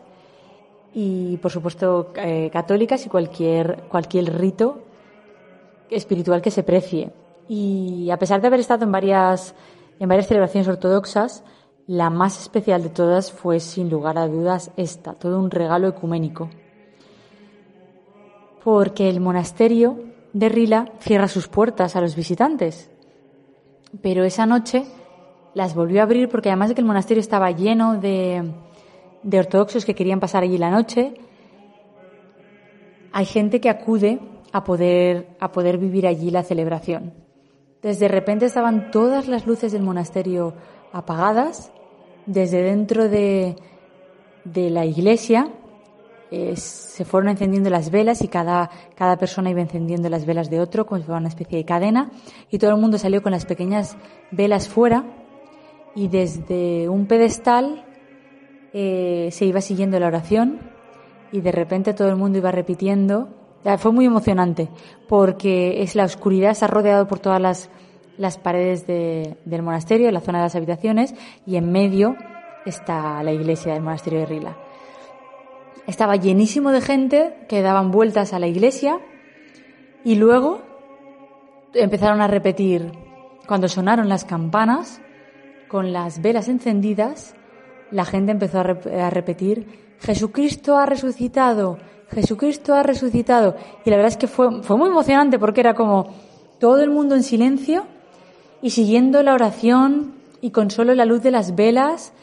y, 0.94 1.36
por 1.38 1.52
supuesto, 1.52 2.14
eh, 2.16 2.50
católicas 2.52 3.06
y 3.06 3.10
cualquier, 3.10 3.84
cualquier 3.90 4.38
rito 4.38 4.84
espiritual 5.90 6.42
que 6.42 6.52
se 6.52 6.64
precie. 6.64 7.12
Y 7.50 8.10
a 8.10 8.18
pesar 8.18 8.40
de 8.40 8.48
haber 8.48 8.62
estado 8.62 8.86
en 8.86 8.92
varias 8.92 9.54
en 10.00 10.10
varias 10.10 10.28
celebraciones 10.28 10.68
ortodoxas, 10.68 11.44
la 11.88 12.10
más 12.10 12.40
especial 12.42 12.84
de 12.84 12.90
todas 12.90 13.32
fue, 13.32 13.60
sin 13.60 13.90
lugar 13.90 14.18
a 14.18 14.28
dudas, 14.28 14.72
esta, 14.76 15.14
todo 15.14 15.40
un 15.40 15.52
regalo 15.52 15.88
ecuménico. 15.88 16.50
Porque 18.64 19.10
el 19.10 19.20
monasterio 19.20 20.00
de 20.34 20.50
Rila 20.50 20.92
cierra 21.00 21.28
sus 21.28 21.48
puertas 21.48 21.96
a 21.96 22.02
los 22.02 22.16
visitantes. 22.16 22.90
Pero 24.02 24.24
esa 24.24 24.46
noche 24.46 24.86
las 25.54 25.76
volvió 25.76 26.02
a 26.02 26.04
abrir 26.04 26.28
porque 26.28 26.50
además 26.50 26.70
de 26.70 26.76
que 26.76 26.82
el 26.82 26.88
monasterio 26.88 27.22
estaba 27.22 27.52
lleno 27.52 27.98
de, 27.98 28.52
de 29.24 29.40
ortodoxos 29.40 29.86
que 29.86 29.96
querían 29.96 30.20
pasar 30.20 30.44
allí 30.44 30.58
la 30.58 30.72
noche, 30.72 31.14
hay 33.14 33.26
gente 33.26 33.62
que 33.62 33.70
acude 33.70 34.20
a 34.52 34.64
poder, 34.64 35.38
a 35.40 35.52
poder 35.52 35.78
vivir 35.78 36.06
allí 36.06 36.32
la 36.32 36.44
celebración. 36.44 37.25
Desde 37.86 38.08
repente 38.08 38.48
estaban 38.48 38.90
todas 38.90 39.28
las 39.28 39.46
luces 39.46 39.72
del 39.72 39.84
monasterio 39.84 40.56
apagadas. 40.92 41.72
Desde 42.26 42.64
dentro 42.64 43.08
de, 43.08 43.58
de 44.44 44.72
la 44.72 44.86
iglesia 44.86 45.52
eh, 46.32 46.56
se 46.56 47.06
fueron 47.06 47.30
encendiendo 47.30 47.70
las 47.70 47.92
velas 47.92 48.24
y 48.24 48.28
cada, 48.28 48.72
cada 48.96 49.18
persona 49.18 49.52
iba 49.52 49.62
encendiendo 49.62 50.10
las 50.10 50.26
velas 50.26 50.50
de 50.50 50.62
otro 50.62 50.88
como 50.88 50.98
si 50.98 51.06
fuera 51.06 51.20
una 51.20 51.30
especie 51.30 51.60
de 51.60 51.66
cadena. 51.66 52.10
Y 52.50 52.58
todo 52.58 52.72
el 52.72 52.78
mundo 52.78 52.98
salió 52.98 53.22
con 53.22 53.34
las 53.34 53.46
pequeñas 53.46 53.96
velas 54.32 54.68
fuera 54.68 55.06
y 55.94 56.08
desde 56.08 56.90
un 56.90 57.06
pedestal 57.06 57.86
eh, 58.74 59.30
se 59.32 59.46
iba 59.46 59.62
siguiendo 59.62 60.00
la 60.00 60.08
oración 60.08 60.60
y 61.32 61.42
de 61.42 61.52
repente 61.52 61.94
todo 61.94 62.10
el 62.10 62.16
mundo 62.16 62.40
iba 62.40 62.52
repitiendo 62.52 63.30
fue 63.78 63.92
muy 63.92 64.06
emocionante 64.06 64.70
porque 65.08 65.82
es 65.82 65.96
la 65.96 66.06
oscuridad, 66.06 66.52
está 66.52 66.68
rodeado 66.68 67.08
por 67.08 67.20
todas 67.20 67.42
las, 67.42 67.70
las 68.18 68.38
paredes 68.38 68.86
del 68.88 69.62
monasterio, 69.62 70.12
la 70.12 70.22
zona 70.22 70.40
de 70.40 70.46
las 70.46 70.56
habitaciones, 70.56 71.16
y 71.46 71.56
en 71.56 71.72
medio 71.72 72.16
está 72.66 73.22
la 73.24 73.32
iglesia 73.32 73.74
del 73.74 73.82
monasterio 73.82 74.20
de 74.20 74.26
Rila. 74.26 74.58
Estaba 75.88 76.16
llenísimo 76.16 76.72
de 76.72 76.82
gente 76.82 77.36
que 77.48 77.62
daban 77.62 77.92
vueltas 77.92 78.34
a 78.34 78.40
la 78.40 78.48
iglesia 78.48 79.00
y 80.04 80.16
luego 80.16 80.62
empezaron 81.74 82.22
a 82.22 82.28
repetir, 82.28 82.92
cuando 83.48 83.68
sonaron 83.68 84.10
las 84.10 84.26
campanas, 84.26 85.02
con 85.68 85.92
las 85.92 86.22
velas 86.22 86.48
encendidas, 86.48 87.36
la 87.92 88.06
gente 88.06 88.32
empezó 88.32 88.60
a, 88.60 88.62
a 88.62 89.10
repetir, 89.10 89.96
Jesucristo 90.00 90.78
ha 90.78 90.86
resucitado, 90.86 91.78
Jesucristo 92.12 92.74
ha 92.74 92.84
resucitado. 92.84 93.56
Y 93.86 93.90
la 93.90 93.98
verdad 93.98 94.12
es 94.12 94.18
que 94.18 94.28
fue, 94.28 94.64
fue 94.64 94.78
muy 94.78 94.90
emocionante 94.90 95.40
porque 95.40 95.62
era 95.62 95.74
como 95.74 96.14
todo 96.60 96.82
el 96.82 96.90
mundo 96.90 97.16
en 97.16 97.24
silencio 97.24 97.86
y 98.62 98.72
siguiendo 98.72 99.22
la 99.24 99.34
oración 99.34 100.14
y 100.42 100.52
con 100.52 100.72
solo 100.72 100.94
la 100.94 101.06
luz 101.06 101.22
de 101.22 101.32
las 101.32 101.56
velas. 101.56 102.14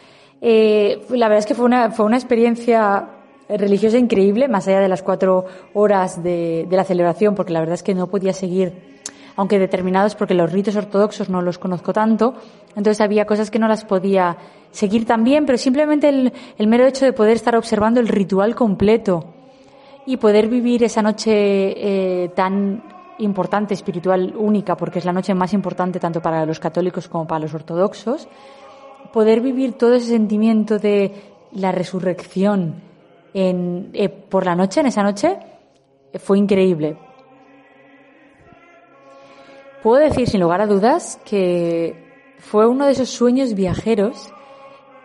Eh, 0.41 1.05
la 1.11 1.29
verdad 1.29 1.41
es 1.41 1.47
que 1.47 1.55
fue 1.55 1.65
una, 1.65 1.91
fue 1.91 2.07
una 2.07 2.17
experiencia 2.17 3.09
religiosa 3.49 3.99
increíble, 3.99 4.49
más 4.49 4.67
allá 4.69 4.81
de 4.81 4.89
las 4.89 5.03
cuatro 5.03 5.45
horas 5.75 6.23
de, 6.23 6.67
la 6.71 6.85
celebración, 6.85 7.35
porque 7.35 7.53
la 7.53 7.61
verdad 7.61 7.75
es 7.75 7.83
que 7.83 7.95
no 7.95 8.07
podía 8.07 8.33
seguir 8.33 8.93
aunque 9.35 9.59
determinados 9.59 10.15
porque 10.15 10.35
los 10.35 10.53
ritos 10.53 10.77
ortodoxos 10.77 11.31
no 11.31 11.41
los 11.41 11.57
conozco 11.57 11.95
tanto, 11.95 12.35
entonces 12.77 13.01
había 13.01 13.25
cosas 13.25 13.51
que 13.51 13.59
no 13.59 13.67
las 13.67 13.83
podía 13.87 14.37
seguir 14.73 15.07
tan 15.07 15.25
bien, 15.25 15.47
pero 15.47 15.57
simplemente 15.57 16.11
el, 16.11 16.35
el 16.59 16.67
mero 16.67 16.85
hecho 16.85 17.07
de 17.07 17.15
poder 17.15 17.37
estar 17.37 17.57
observando 17.57 17.99
el 17.99 18.09
ritual 18.09 18.55
completo 18.55 19.42
y 20.07 20.17
poder 20.17 20.49
vivir 20.49 20.83
esa 20.85 21.03
noche 21.03 21.33
eh, 21.33 22.29
tan 22.31 22.83
importante, 23.19 23.75
espiritual, 23.75 24.35
única, 24.37 24.77
porque 24.77 24.99
es 24.99 25.05
la 25.05 25.13
noche 25.13 25.35
más 25.35 25.53
importante 25.53 26.01
tanto 26.01 26.21
para 26.21 26.45
los 26.45 26.59
católicos 26.59 27.09
como 27.09 27.27
para 27.27 27.41
los 27.41 27.55
ortodoxos, 27.55 28.29
poder 29.13 29.41
vivir 29.41 29.75
todo 29.75 29.95
ese 29.95 30.07
sentimiento 30.07 30.79
de 30.79 31.13
la 31.53 31.71
resurrección 31.71 32.75
eh, 33.35 34.09
por 34.29 34.45
la 34.45 34.55
noche, 34.55 34.81
en 34.81 34.87
esa 34.87 35.03
noche, 35.03 35.39
fue 36.19 36.39
increíble. 36.39 36.97
Puedo 39.83 40.01
decir 40.01 40.29
sin 40.29 40.41
lugar 40.41 40.61
a 40.61 40.67
dudas 40.67 41.21
que 41.25 42.35
fue 42.39 42.67
uno 42.67 42.87
de 42.87 42.93
esos 42.93 43.11
sueños 43.11 43.55
viajeros 43.55 44.33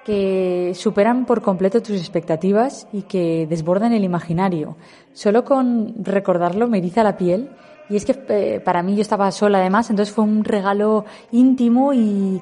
que 0.08 0.72
superan 0.74 1.26
por 1.26 1.42
completo 1.42 1.82
tus 1.82 1.98
expectativas 1.98 2.88
y 2.94 3.02
que 3.02 3.46
desbordan 3.46 3.92
el 3.92 4.06
imaginario. 4.06 4.78
Solo 5.12 5.44
con 5.44 5.96
recordarlo 6.02 6.70
me 6.70 6.78
eriza 6.78 7.04
la 7.04 7.18
piel 7.18 7.50
y 7.90 7.98
es 7.98 8.06
que 8.06 8.18
eh, 8.30 8.62
para 8.62 8.84
mí 8.84 8.96
yo 8.96 9.02
estaba 9.02 9.30
sola 9.34 9.58
además, 9.58 9.90
entonces 9.90 10.16
fue 10.16 10.24
un 10.24 10.46
regalo 10.46 11.04
íntimo 11.34 11.94
y, 11.94 12.42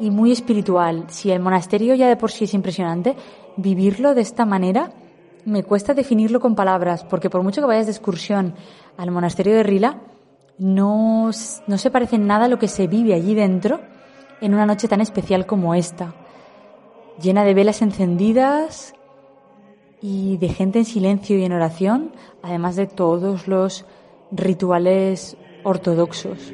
muy 0.00 0.32
espiritual. 0.32 1.04
Si 1.08 1.30
el 1.30 1.40
monasterio 1.40 1.94
ya 1.94 2.08
de 2.08 2.16
por 2.16 2.30
sí 2.30 2.44
es 2.44 2.54
impresionante, 2.54 3.14
vivirlo 3.58 4.14
de 4.14 4.22
esta 4.22 4.46
manera 4.46 4.90
me 5.44 5.62
cuesta 5.62 5.92
definirlo 5.92 6.40
con 6.40 6.54
palabras, 6.54 7.04
porque 7.04 7.28
por 7.28 7.42
mucho 7.42 7.60
que 7.60 7.66
vayas 7.66 7.84
de 7.84 7.92
excursión 7.92 8.54
al 8.96 9.10
monasterio 9.10 9.54
de 9.54 9.62
Rila, 9.62 10.00
no, 10.56 11.30
no 11.66 11.78
se 11.78 11.90
parece 11.90 12.16
en 12.16 12.26
nada 12.26 12.46
a 12.46 12.48
lo 12.48 12.58
que 12.58 12.68
se 12.68 12.86
vive 12.86 13.12
allí 13.12 13.34
dentro 13.34 13.80
en 14.40 14.54
una 14.54 14.64
noche 14.64 14.88
tan 14.88 15.02
especial 15.02 15.44
como 15.44 15.74
esta 15.74 16.14
llena 17.20 17.44
de 17.44 17.54
velas 17.54 17.82
encendidas 17.82 18.94
y 20.00 20.36
de 20.38 20.48
gente 20.48 20.80
en 20.80 20.84
silencio 20.84 21.38
y 21.38 21.44
en 21.44 21.52
oración, 21.52 22.12
además 22.42 22.76
de 22.76 22.86
todos 22.86 23.48
los 23.48 23.86
rituales 24.30 25.36
ortodoxos. 25.62 26.52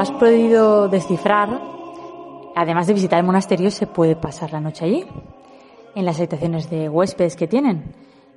Has 0.00 0.10
podido 0.10 0.88
descifrar, 0.88 1.60
además 2.56 2.86
de 2.86 2.94
visitar 2.94 3.18
el 3.18 3.26
monasterio, 3.26 3.70
se 3.70 3.86
puede 3.86 4.16
pasar 4.16 4.50
la 4.50 4.60
noche 4.60 4.86
allí, 4.86 5.04
en 5.94 6.04
las 6.06 6.16
habitaciones 6.16 6.70
de 6.70 6.88
huéspedes 6.88 7.36
que 7.36 7.46
tienen. 7.46 7.84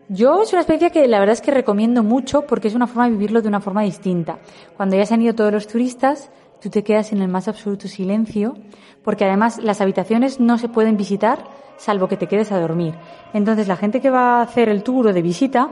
Yo 0.09 0.41
es 0.41 0.51
una 0.51 0.61
experiencia 0.61 0.89
que 0.89 1.07
la 1.07 1.19
verdad 1.19 1.33
es 1.33 1.41
que 1.41 1.51
recomiendo 1.51 2.03
mucho 2.03 2.41
porque 2.41 2.67
es 2.67 2.75
una 2.75 2.87
forma 2.87 3.05
de 3.05 3.11
vivirlo 3.11 3.41
de 3.41 3.47
una 3.47 3.61
forma 3.61 3.81
distinta. 3.83 4.39
Cuando 4.75 4.97
ya 4.97 5.05
se 5.05 5.13
han 5.13 5.21
ido 5.21 5.35
todos 5.35 5.53
los 5.53 5.67
turistas, 5.67 6.29
tú 6.61 6.69
te 6.69 6.83
quedas 6.83 7.13
en 7.13 7.21
el 7.21 7.29
más 7.29 7.47
absoluto 7.47 7.87
silencio, 7.87 8.55
porque 9.01 9.23
además 9.23 9.59
las 9.63 9.79
habitaciones 9.79 10.41
no 10.41 10.57
se 10.57 10.67
pueden 10.67 10.97
visitar 10.97 11.45
salvo 11.77 12.09
que 12.09 12.17
te 12.17 12.27
quedes 12.27 12.51
a 12.51 12.59
dormir. 12.59 12.93
Entonces 13.33 13.69
la 13.69 13.77
gente 13.77 14.01
que 14.01 14.09
va 14.09 14.39
a 14.39 14.41
hacer 14.41 14.67
el 14.67 14.83
tour 14.83 15.13
de 15.13 15.21
visita 15.21 15.69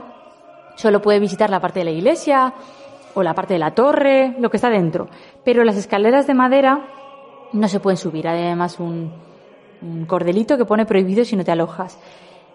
solo 0.77 1.01
puede 1.01 1.19
visitar 1.19 1.49
la 1.49 1.59
parte 1.59 1.79
de 1.79 1.85
la 1.85 1.91
iglesia 1.91 2.53
o 3.15 3.23
la 3.23 3.33
parte 3.33 3.53
de 3.53 3.59
la 3.59 3.75
torre, 3.75 4.35
lo 4.39 4.49
que 4.49 4.57
está 4.57 4.69
dentro. 4.69 5.07
Pero 5.43 5.63
las 5.63 5.77
escaleras 5.77 6.27
de 6.27 6.33
madera 6.33 6.85
no 7.53 7.67
se 7.67 7.79
pueden 7.79 7.97
subir. 7.97 8.27
Además 8.27 8.79
un, 8.79 9.11
un 9.81 10.05
cordelito 10.05 10.57
que 10.57 10.65
pone 10.65 10.85
prohibido 10.85 11.25
si 11.25 11.35
no 11.35 11.43
te 11.43 11.51
alojas. 11.51 11.97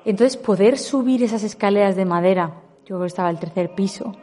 Entonces, 0.04 0.36
poder 0.36 0.78
subir 0.78 1.22
esas 1.22 1.42
escaleras 1.42 1.96
de 1.96 2.04
madera, 2.04 2.62
yo 2.84 2.96
creo 2.96 3.00
que 3.00 3.06
estaba 3.06 3.30
el 3.30 3.38
tercer 3.38 3.74
piso, 3.74 4.14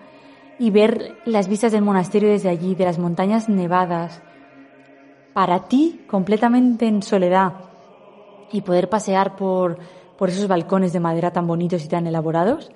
y 0.58 0.72
ver 0.72 1.18
las 1.26 1.48
vistas 1.48 1.72
del 1.72 1.82
monasterio 1.82 2.30
desde 2.30 2.50
allí, 2.50 2.74
de 2.76 2.86
las 2.86 3.00
montañas 3.00 3.50
nevadas, 3.50 4.22
para 5.34 5.68
ti 5.68 6.02
completamente 6.08 6.88
en 6.88 7.02
soledad, 7.04 7.54
y 8.52 8.62
poder 8.62 8.88
pasear 8.88 9.36
por, 9.36 9.78
por 10.18 10.30
esos 10.30 10.48
balcones 10.48 10.94
de 10.94 11.02
madera 11.02 11.32
tan 11.32 11.48
bonitos 11.48 11.84
y 11.84 11.90
tan 11.90 12.08
elaborados, 12.08 12.72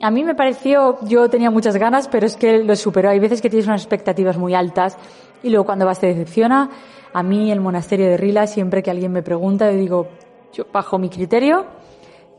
a 0.00 0.10
mí 0.10 0.22
me 0.22 0.34
pareció, 0.34 0.98
yo 1.02 1.28
tenía 1.28 1.50
muchas 1.50 1.76
ganas, 1.76 2.08
pero 2.08 2.26
es 2.26 2.36
que 2.36 2.62
lo 2.62 2.76
superó. 2.76 3.10
Hay 3.10 3.18
veces 3.18 3.42
que 3.42 3.50
tienes 3.50 3.66
unas 3.66 3.82
expectativas 3.82 4.38
muy 4.38 4.54
altas 4.54 4.96
y 5.42 5.50
luego 5.50 5.66
cuando 5.66 5.86
vas 5.86 5.98
te 5.98 6.06
decepciona. 6.06 6.70
A 7.12 7.22
mí 7.22 7.50
el 7.50 7.60
monasterio 7.60 8.06
de 8.06 8.16
Rila, 8.16 8.46
siempre 8.46 8.82
que 8.82 8.90
alguien 8.90 9.10
me 9.10 9.22
pregunta, 9.22 9.70
yo 9.72 9.76
digo, 9.76 10.08
yo 10.52 10.66
bajo 10.72 10.98
mi 10.98 11.08
criterio, 11.08 11.66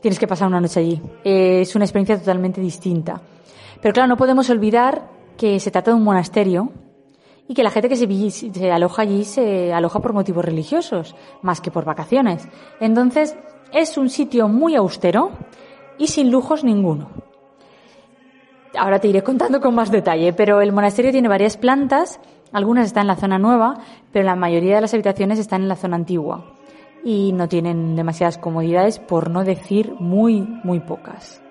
tienes 0.00 0.18
que 0.18 0.26
pasar 0.26 0.48
una 0.48 0.60
noche 0.60 0.80
allí. 0.80 1.02
es 1.22 1.74
una 1.76 1.84
experiencia 1.84 2.18
totalmente 2.18 2.60
distinta. 2.60 3.20
Pero 3.82 3.92
claro, 3.92 4.08
no 4.08 4.16
podemos 4.16 4.48
olvidar 4.48 5.08
que 5.36 5.60
se 5.60 5.70
trata 5.70 5.90
de 5.90 5.98
un 5.98 6.04
monasterio 6.04 6.72
y 7.46 7.54
que 7.54 7.62
la 7.62 7.70
gente 7.70 7.88
que 7.88 7.96
se, 7.96 8.30
se 8.30 8.70
aloja 8.72 9.02
allí 9.02 9.24
se 9.24 9.72
aloja 9.72 10.00
por 10.00 10.14
motivos 10.14 10.44
religiosos, 10.44 11.14
más 11.42 11.60
que 11.60 11.70
por 11.70 11.84
vacaciones. 11.84 12.48
Entonces, 12.78 13.36
es 13.72 13.98
un 13.98 14.08
sitio 14.08 14.48
muy 14.48 14.76
austero 14.76 15.32
y 15.98 16.06
sin 16.06 16.30
lujos 16.30 16.64
ninguno. 16.64 17.29
Ahora 18.78 19.00
te 19.00 19.08
iré 19.08 19.22
contando 19.22 19.60
con 19.60 19.74
más 19.74 19.90
detalle, 19.90 20.32
pero 20.32 20.60
el 20.60 20.72
monasterio 20.72 21.10
tiene 21.10 21.28
varias 21.28 21.56
plantas, 21.56 22.20
algunas 22.52 22.86
están 22.86 23.02
en 23.02 23.08
la 23.08 23.16
zona 23.16 23.38
nueva, 23.38 23.74
pero 24.12 24.24
la 24.24 24.36
mayoría 24.36 24.76
de 24.76 24.80
las 24.80 24.94
habitaciones 24.94 25.38
están 25.38 25.62
en 25.62 25.68
la 25.68 25.76
zona 25.76 25.96
antigua 25.96 26.44
y 27.04 27.32
no 27.32 27.48
tienen 27.48 27.96
demasiadas 27.96 28.38
comodidades, 28.38 28.98
por 28.98 29.30
no 29.30 29.42
decir 29.42 29.94
muy, 29.98 30.42
muy 30.62 30.80
pocas. 30.80 31.42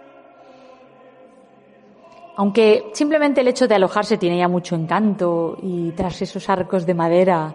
Aunque 2.38 2.86
simplemente 2.94 3.42
el 3.42 3.50
hecho 3.50 3.68
de 3.68 3.76
alojarse 3.76 4.18
tiene 4.18 4.38
ya 4.38 4.48
mucho 4.48 4.76
encanto 4.76 5.58
y 5.62 5.92
tras 5.92 6.22
esos 6.22 6.48
arcos 6.50 6.86
de 6.86 6.94
madera 6.94 7.54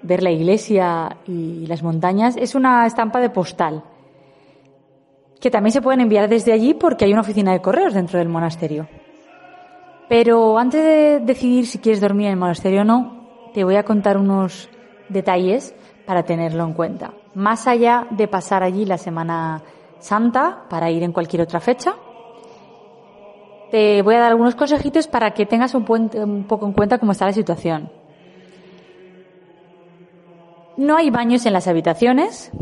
ver 0.00 0.22
la 0.22 0.30
iglesia 0.30 1.18
y 1.26 1.66
las 1.66 1.82
montañas 1.82 2.36
es 2.38 2.54
una 2.54 2.86
estampa 2.86 3.20
de 3.20 3.28
postal 3.28 3.82
que 5.40 5.50
también 5.50 5.72
se 5.72 5.82
pueden 5.82 6.00
enviar 6.00 6.28
desde 6.28 6.52
allí 6.52 6.74
porque 6.74 7.04
hay 7.04 7.12
una 7.12 7.20
oficina 7.20 7.52
de 7.52 7.60
correos 7.60 7.94
dentro 7.94 8.18
del 8.18 8.28
monasterio. 8.28 8.88
Pero 10.08 10.58
antes 10.58 10.82
de 10.82 11.20
decidir 11.20 11.66
si 11.66 11.78
quieres 11.78 12.00
dormir 12.00 12.26
en 12.26 12.32
el 12.32 12.38
monasterio 12.38 12.82
o 12.82 12.84
no, 12.84 13.50
te 13.52 13.64
voy 13.64 13.76
a 13.76 13.84
contar 13.84 14.16
unos 14.16 14.68
detalles 15.08 15.74
para 16.06 16.22
tenerlo 16.22 16.64
en 16.64 16.72
cuenta. 16.72 17.12
Más 17.34 17.66
allá 17.66 18.06
de 18.10 18.28
pasar 18.28 18.62
allí 18.62 18.84
la 18.84 18.98
Semana 18.98 19.62
Santa 19.98 20.64
para 20.70 20.90
ir 20.90 21.02
en 21.02 21.12
cualquier 21.12 21.42
otra 21.42 21.60
fecha, 21.60 21.94
te 23.70 24.00
voy 24.02 24.14
a 24.14 24.20
dar 24.20 24.30
algunos 24.30 24.54
consejitos 24.54 25.08
para 25.08 25.32
que 25.32 25.44
tengas 25.44 25.74
un, 25.74 25.84
un 26.14 26.44
poco 26.44 26.66
en 26.66 26.72
cuenta 26.72 26.98
cómo 26.98 27.12
está 27.12 27.26
la 27.26 27.32
situación. 27.32 27.90
No 30.76 30.96
hay 30.96 31.10
baños 31.10 31.46
en 31.46 31.52
las 31.52 31.66
habitaciones. 31.66 32.52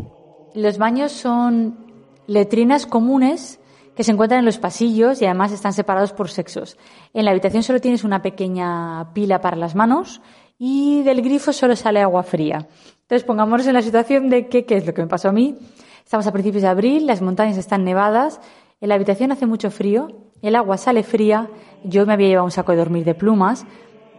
Los 0.53 0.77
baños 0.77 1.11
son 1.11 1.84
letrinas 2.27 2.85
comunes 2.85 3.59
que 3.95 4.03
se 4.03 4.11
encuentran 4.11 4.39
en 4.39 4.45
los 4.45 4.57
pasillos 4.57 5.21
y 5.21 5.25
además 5.25 5.51
están 5.51 5.73
separados 5.73 6.11
por 6.11 6.29
sexos. 6.29 6.77
En 7.13 7.25
la 7.25 7.31
habitación 7.31 7.63
solo 7.63 7.79
tienes 7.79 8.03
una 8.03 8.21
pequeña 8.21 9.13
pila 9.13 9.39
para 9.41 9.55
las 9.55 9.73
manos 9.75 10.21
y 10.57 11.03
del 11.03 11.21
grifo 11.21 11.53
solo 11.53 11.75
sale 11.75 12.01
agua 12.01 12.23
fría. 12.23 12.67
Entonces 13.01 13.23
pongámonos 13.23 13.67
en 13.67 13.73
la 13.73 13.81
situación 13.81 14.29
de 14.29 14.47
que, 14.47 14.65
¿qué 14.65 14.77
es 14.77 14.85
lo 14.85 14.93
que 14.93 15.01
me 15.01 15.07
pasó 15.07 15.29
a 15.29 15.31
mí? 15.31 15.57
Estamos 16.03 16.27
a 16.27 16.33
principios 16.33 16.63
de 16.63 16.69
abril, 16.69 17.07
las 17.07 17.21
montañas 17.21 17.57
están 17.57 17.83
nevadas, 17.83 18.39
en 18.81 18.89
la 18.89 18.95
habitación 18.95 19.31
hace 19.31 19.45
mucho 19.45 19.71
frío, 19.71 20.07
el 20.41 20.55
agua 20.55 20.77
sale 20.77 21.03
fría, 21.03 21.49
yo 21.83 22.05
me 22.05 22.13
había 22.13 22.27
llevado 22.27 22.45
un 22.45 22.51
saco 22.51 22.73
de 22.73 22.77
dormir 22.77 23.05
de 23.05 23.15
plumas, 23.15 23.65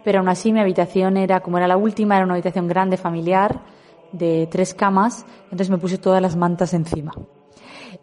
pero 0.03 0.19
aún 0.19 0.29
así 0.29 0.51
mi 0.51 0.59
habitación 0.59 1.17
era, 1.17 1.41
como 1.41 1.57
era 1.57 1.67
la 1.67 1.77
última, 1.77 2.15
era 2.15 2.25
una 2.25 2.33
habitación 2.33 2.67
grande, 2.67 2.97
familiar, 2.97 3.61
de 4.11 4.47
tres 4.49 4.73
camas, 4.73 5.25
entonces 5.43 5.69
me 5.69 5.77
puse 5.77 5.97
todas 5.97 6.21
las 6.21 6.35
mantas 6.35 6.73
encima. 6.73 7.13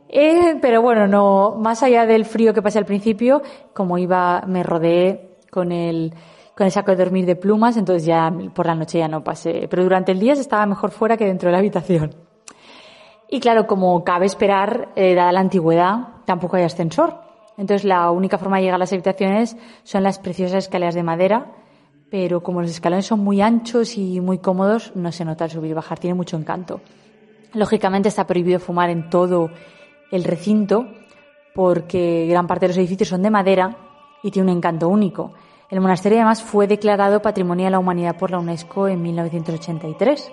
Eh, 0.08 0.58
pero 0.60 0.82
bueno, 0.82 1.06
no, 1.06 1.56
más 1.58 1.82
allá 1.82 2.06
del 2.06 2.24
frío 2.24 2.54
que 2.54 2.62
pasé 2.62 2.78
al 2.78 2.84
principio, 2.84 3.42
como 3.72 3.98
iba, 3.98 4.42
me 4.46 4.62
rodeé 4.62 5.38
con 5.50 5.72
el, 5.72 6.14
con 6.56 6.66
el 6.66 6.72
saco 6.72 6.92
de 6.92 6.96
dormir 6.96 7.26
de 7.26 7.36
plumas, 7.36 7.76
entonces 7.76 8.04
ya 8.04 8.32
por 8.54 8.66
la 8.66 8.74
noche 8.74 8.98
ya 8.98 9.08
no 9.08 9.24
pasé. 9.24 9.66
Pero 9.68 9.82
durante 9.82 10.12
el 10.12 10.20
día 10.20 10.34
estaba 10.34 10.66
mejor 10.66 10.90
fuera 10.90 11.16
que 11.16 11.26
dentro 11.26 11.48
de 11.48 11.52
la 11.52 11.58
habitación. 11.58 12.14
Y 13.28 13.40
claro, 13.40 13.66
como 13.66 14.04
cabe 14.04 14.26
esperar, 14.26 14.90
eh, 14.94 15.14
dada 15.14 15.32
la 15.32 15.40
antigüedad, 15.40 16.08
tampoco 16.24 16.56
hay 16.56 16.62
ascensor. 16.62 17.18
Entonces 17.56 17.84
la 17.84 18.10
única 18.10 18.38
forma 18.38 18.56
de 18.56 18.62
llegar 18.62 18.76
a 18.76 18.78
las 18.78 18.92
habitaciones 18.92 19.56
son 19.82 20.02
las 20.02 20.18
preciosas 20.18 20.64
escaleras 20.64 20.94
de 20.94 21.02
madera, 21.02 21.52
pero 22.10 22.42
como 22.42 22.62
los 22.62 22.70
escalones 22.70 23.06
son 23.06 23.20
muy 23.20 23.40
anchos 23.40 23.96
y 23.96 24.20
muy 24.20 24.38
cómodos, 24.38 24.92
no 24.94 25.10
se 25.12 25.24
nota 25.24 25.46
el 25.46 25.50
subir 25.50 25.70
y 25.70 25.74
bajar, 25.74 25.98
tiene 25.98 26.14
mucho 26.14 26.36
encanto. 26.36 26.80
Lógicamente 27.54 28.08
está 28.08 28.26
prohibido 28.26 28.58
fumar 28.58 28.90
en 28.90 29.08
todo 29.08 29.50
el 30.10 30.24
recinto 30.24 30.86
porque 31.54 32.26
gran 32.28 32.46
parte 32.46 32.64
de 32.64 32.68
los 32.68 32.78
edificios 32.78 33.08
son 33.08 33.22
de 33.22 33.30
madera 33.30 33.76
y 34.22 34.30
tiene 34.30 34.50
un 34.50 34.56
encanto 34.56 34.88
único. 34.88 35.32
El 35.70 35.80
monasterio 35.80 36.18
además 36.18 36.42
fue 36.42 36.66
declarado 36.66 37.22
Patrimonio 37.22 37.66
de 37.66 37.70
la 37.70 37.78
Humanidad 37.78 38.16
por 38.16 38.30
la 38.30 38.38
UNESCO 38.38 38.88
en 38.88 39.02
1983. 39.02 40.32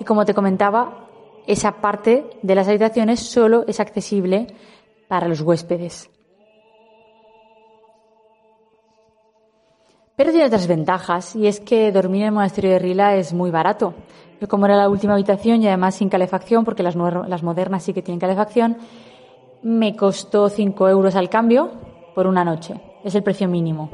Y 0.00 0.04
como 0.04 0.24
te 0.24 0.34
comentaba, 0.34 1.08
esa 1.46 1.72
parte 1.72 2.26
de 2.42 2.54
las 2.54 2.68
habitaciones 2.68 3.20
solo 3.20 3.64
es 3.66 3.80
accesible 3.80 4.46
para 5.08 5.28
los 5.28 5.42
huéspedes. 5.42 6.10
Pero 10.16 10.30
tiene 10.30 10.46
otras 10.46 10.68
ventajas, 10.68 11.34
y 11.34 11.48
es 11.48 11.58
que 11.58 11.90
dormir 11.90 12.22
en 12.22 12.28
el 12.28 12.32
monasterio 12.32 12.70
de 12.70 12.78
Rila 12.78 13.16
es 13.16 13.32
muy 13.32 13.50
barato. 13.50 13.94
Yo, 14.40 14.46
como 14.46 14.66
era 14.66 14.76
la 14.76 14.88
última 14.88 15.14
habitación 15.14 15.62
y 15.62 15.66
además 15.66 15.96
sin 15.96 16.08
calefacción, 16.08 16.64
porque 16.64 16.84
las, 16.84 16.94
las 16.94 17.42
modernas 17.42 17.82
sí 17.82 17.92
que 17.92 18.02
tienen 18.02 18.20
calefacción, 18.20 18.76
me 19.62 19.96
costó 19.96 20.48
5 20.48 20.88
euros 20.88 21.16
al 21.16 21.28
cambio 21.28 21.72
por 22.14 22.28
una 22.28 22.44
noche. 22.44 22.80
Es 23.02 23.14
el 23.16 23.24
precio 23.24 23.48
mínimo. 23.48 23.90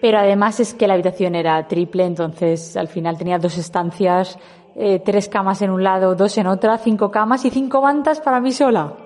Pero 0.00 0.18
además 0.18 0.60
es 0.60 0.72
que 0.72 0.86
la 0.86 0.94
habitación 0.94 1.34
era 1.34 1.66
triple, 1.68 2.04
entonces 2.04 2.76
al 2.76 2.88
final 2.88 3.18
tenía 3.18 3.38
dos 3.38 3.58
estancias, 3.58 4.38
eh, 4.74 5.00
tres 5.04 5.28
camas 5.28 5.60
en 5.62 5.70
un 5.70 5.82
lado, 5.82 6.14
dos 6.14 6.36
en 6.38 6.46
otra, 6.46 6.78
cinco 6.78 7.10
camas 7.10 7.44
y 7.44 7.50
cinco 7.50 7.82
mantas 7.82 8.20
para 8.20 8.40
mí 8.40 8.52
sola. 8.52 9.03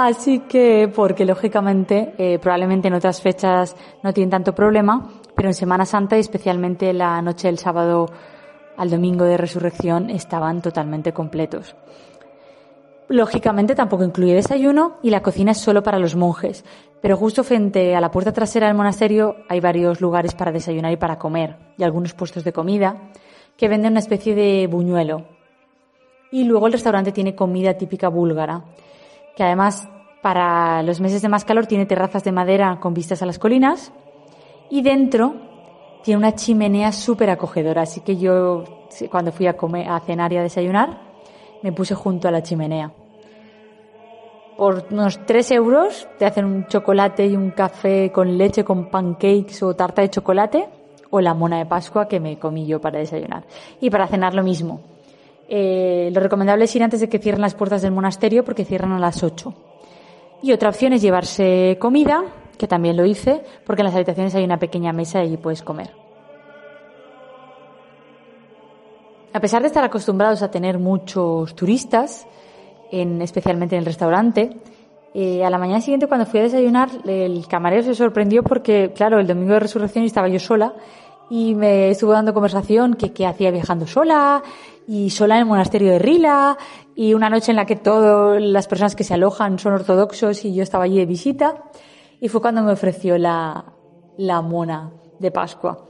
Así 0.00 0.38
que, 0.48 0.88
porque 0.94 1.24
lógicamente, 1.24 2.14
eh, 2.18 2.38
probablemente 2.38 2.86
en 2.86 2.94
otras 2.94 3.20
fechas 3.20 3.74
no 4.04 4.12
tienen 4.12 4.30
tanto 4.30 4.54
problema, 4.54 5.10
pero 5.34 5.48
en 5.48 5.54
Semana 5.54 5.84
Santa 5.84 6.16
y 6.16 6.20
especialmente 6.20 6.92
la 6.92 7.20
noche 7.20 7.48
del 7.48 7.58
sábado 7.58 8.06
al 8.76 8.90
domingo 8.90 9.24
de 9.24 9.36
resurrección 9.36 10.08
estaban 10.08 10.62
totalmente 10.62 11.12
completos. 11.12 11.74
Lógicamente 13.08 13.74
tampoco 13.74 14.04
incluye 14.04 14.36
desayuno 14.36 14.98
y 15.02 15.10
la 15.10 15.20
cocina 15.20 15.50
es 15.50 15.58
solo 15.58 15.82
para 15.82 15.98
los 15.98 16.14
monjes, 16.14 16.64
pero 17.02 17.16
justo 17.16 17.42
frente 17.42 17.96
a 17.96 18.00
la 18.00 18.12
puerta 18.12 18.32
trasera 18.32 18.68
del 18.68 18.76
monasterio 18.76 19.34
hay 19.48 19.58
varios 19.58 20.00
lugares 20.00 20.32
para 20.32 20.52
desayunar 20.52 20.92
y 20.92 20.96
para 20.96 21.18
comer 21.18 21.56
y 21.76 21.82
algunos 21.82 22.14
puestos 22.14 22.44
de 22.44 22.52
comida 22.52 23.10
que 23.56 23.66
venden 23.66 23.94
una 23.94 24.00
especie 24.00 24.36
de 24.36 24.68
buñuelo. 24.68 25.24
Y 26.30 26.44
luego 26.44 26.68
el 26.68 26.74
restaurante 26.74 27.10
tiene 27.10 27.34
comida 27.34 27.74
típica 27.74 28.06
búlgara 28.06 28.62
que 29.38 29.44
además 29.44 29.88
para 30.20 30.82
los 30.82 31.00
meses 31.00 31.22
de 31.22 31.28
más 31.28 31.44
calor 31.44 31.68
tiene 31.68 31.86
terrazas 31.86 32.24
de 32.24 32.32
madera 32.32 32.80
con 32.80 32.92
vistas 32.92 33.22
a 33.22 33.26
las 33.26 33.38
colinas 33.38 33.92
y 34.68 34.82
dentro 34.82 35.36
tiene 36.02 36.18
una 36.18 36.34
chimenea 36.34 36.90
súper 36.90 37.30
acogedora. 37.30 37.82
Así 37.82 38.00
que 38.00 38.16
yo 38.16 38.64
cuando 39.08 39.30
fui 39.30 39.46
a, 39.46 39.56
comer, 39.56 39.88
a 39.88 40.00
cenar 40.00 40.32
y 40.32 40.38
a 40.38 40.42
desayunar 40.42 41.02
me 41.62 41.70
puse 41.70 41.94
junto 41.94 42.26
a 42.26 42.32
la 42.32 42.42
chimenea. 42.42 42.90
Por 44.56 44.86
unos 44.90 45.24
3 45.24 45.52
euros 45.52 46.08
te 46.18 46.26
hacen 46.26 46.44
un 46.44 46.66
chocolate 46.66 47.24
y 47.24 47.36
un 47.36 47.52
café 47.52 48.10
con 48.10 48.36
leche, 48.36 48.64
con 48.64 48.90
pancakes 48.90 49.62
o 49.62 49.76
tarta 49.76 50.02
de 50.02 50.10
chocolate 50.10 50.68
o 51.10 51.20
la 51.20 51.32
mona 51.32 51.58
de 51.58 51.66
Pascua 51.66 52.08
que 52.08 52.18
me 52.18 52.40
comí 52.40 52.66
yo 52.66 52.80
para 52.80 52.98
desayunar. 52.98 53.44
Y 53.80 53.88
para 53.88 54.08
cenar 54.08 54.34
lo 54.34 54.42
mismo 54.42 54.97
eh, 55.48 56.10
lo 56.12 56.20
recomendable 56.20 56.66
es 56.66 56.76
ir 56.76 56.82
antes 56.82 57.00
de 57.00 57.08
que 57.08 57.18
cierren 57.18 57.40
las 57.40 57.54
puertas 57.54 57.80
del 57.80 57.92
monasterio 57.92 58.44
porque 58.44 58.64
cierran 58.64 58.92
a 58.92 58.98
las 58.98 59.22
8. 59.22 59.54
Y 60.42 60.52
otra 60.52 60.68
opción 60.68 60.92
es 60.92 61.02
llevarse 61.02 61.78
comida, 61.80 62.22
que 62.58 62.68
también 62.68 62.96
lo 62.96 63.06
hice, 63.06 63.42
porque 63.64 63.82
en 63.82 63.86
las 63.86 63.94
habitaciones 63.94 64.34
hay 64.34 64.44
una 64.44 64.58
pequeña 64.58 64.92
mesa 64.92 65.20
y 65.20 65.28
allí 65.28 65.36
puedes 65.38 65.62
comer. 65.62 65.90
A 69.32 69.40
pesar 69.40 69.62
de 69.62 69.68
estar 69.68 69.84
acostumbrados 69.84 70.42
a 70.42 70.50
tener 70.50 70.78
muchos 70.78 71.54
turistas, 71.54 72.26
en, 72.90 73.22
especialmente 73.22 73.74
en 73.74 73.80
el 73.80 73.86
restaurante, 73.86 74.56
eh, 75.14 75.44
a 75.44 75.50
la 75.50 75.58
mañana 75.58 75.80
siguiente 75.80 76.06
cuando 76.06 76.26
fui 76.26 76.40
a 76.40 76.44
desayunar, 76.44 76.90
el 77.06 77.46
camarero 77.48 77.82
se 77.82 77.94
sorprendió 77.94 78.42
porque, 78.42 78.92
claro, 78.94 79.18
el 79.18 79.26
domingo 79.26 79.54
de 79.54 79.60
resurrección 79.60 80.04
estaba 80.04 80.28
yo 80.28 80.38
sola 80.38 80.74
y 81.30 81.54
me 81.54 81.90
estuvo 81.90 82.12
dando 82.12 82.32
conversación 82.34 82.94
que, 82.94 83.12
que 83.12 83.26
hacía 83.26 83.50
viajando 83.50 83.86
sola 83.86 84.42
y 84.88 85.10
sola 85.10 85.34
en 85.34 85.40
el 85.40 85.46
monasterio 85.46 85.92
de 85.92 85.98
Rila 85.98 86.56
y 86.96 87.12
una 87.12 87.28
noche 87.28 87.52
en 87.52 87.56
la 87.56 87.66
que 87.66 87.76
todas 87.76 88.42
las 88.42 88.66
personas 88.66 88.96
que 88.96 89.04
se 89.04 89.12
alojan 89.12 89.58
son 89.58 89.74
ortodoxos 89.74 90.46
y 90.46 90.54
yo 90.54 90.62
estaba 90.62 90.84
allí 90.84 90.96
de 90.96 91.04
visita 91.04 91.64
y 92.18 92.28
fue 92.28 92.40
cuando 92.40 92.62
me 92.62 92.72
ofreció 92.72 93.18
la, 93.18 93.66
la 94.16 94.40
mona 94.40 94.90
de 95.18 95.30
Pascua. 95.30 95.84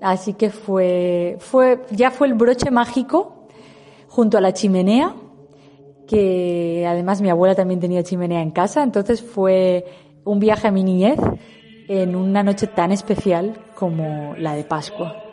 Así 0.00 0.34
que 0.34 0.50
fue, 0.50 1.36
fue, 1.38 1.84
ya 1.92 2.10
fue 2.10 2.26
el 2.26 2.34
broche 2.34 2.72
mágico 2.72 3.46
junto 4.08 4.36
a 4.36 4.40
la 4.40 4.52
chimenea, 4.52 5.14
que 6.08 6.84
además 6.88 7.22
mi 7.22 7.30
abuela 7.30 7.54
también 7.54 7.78
tenía 7.78 8.02
chimenea 8.02 8.42
en 8.42 8.50
casa, 8.50 8.82
entonces 8.82 9.22
fue 9.22 9.84
un 10.24 10.40
viaje 10.40 10.66
a 10.66 10.72
mi 10.72 10.82
niñez 10.82 11.20
en 11.86 12.16
una 12.16 12.42
noche 12.42 12.66
tan 12.66 12.90
especial 12.90 13.56
como 13.76 14.34
la 14.36 14.54
de 14.54 14.64
Pascua. 14.64 15.29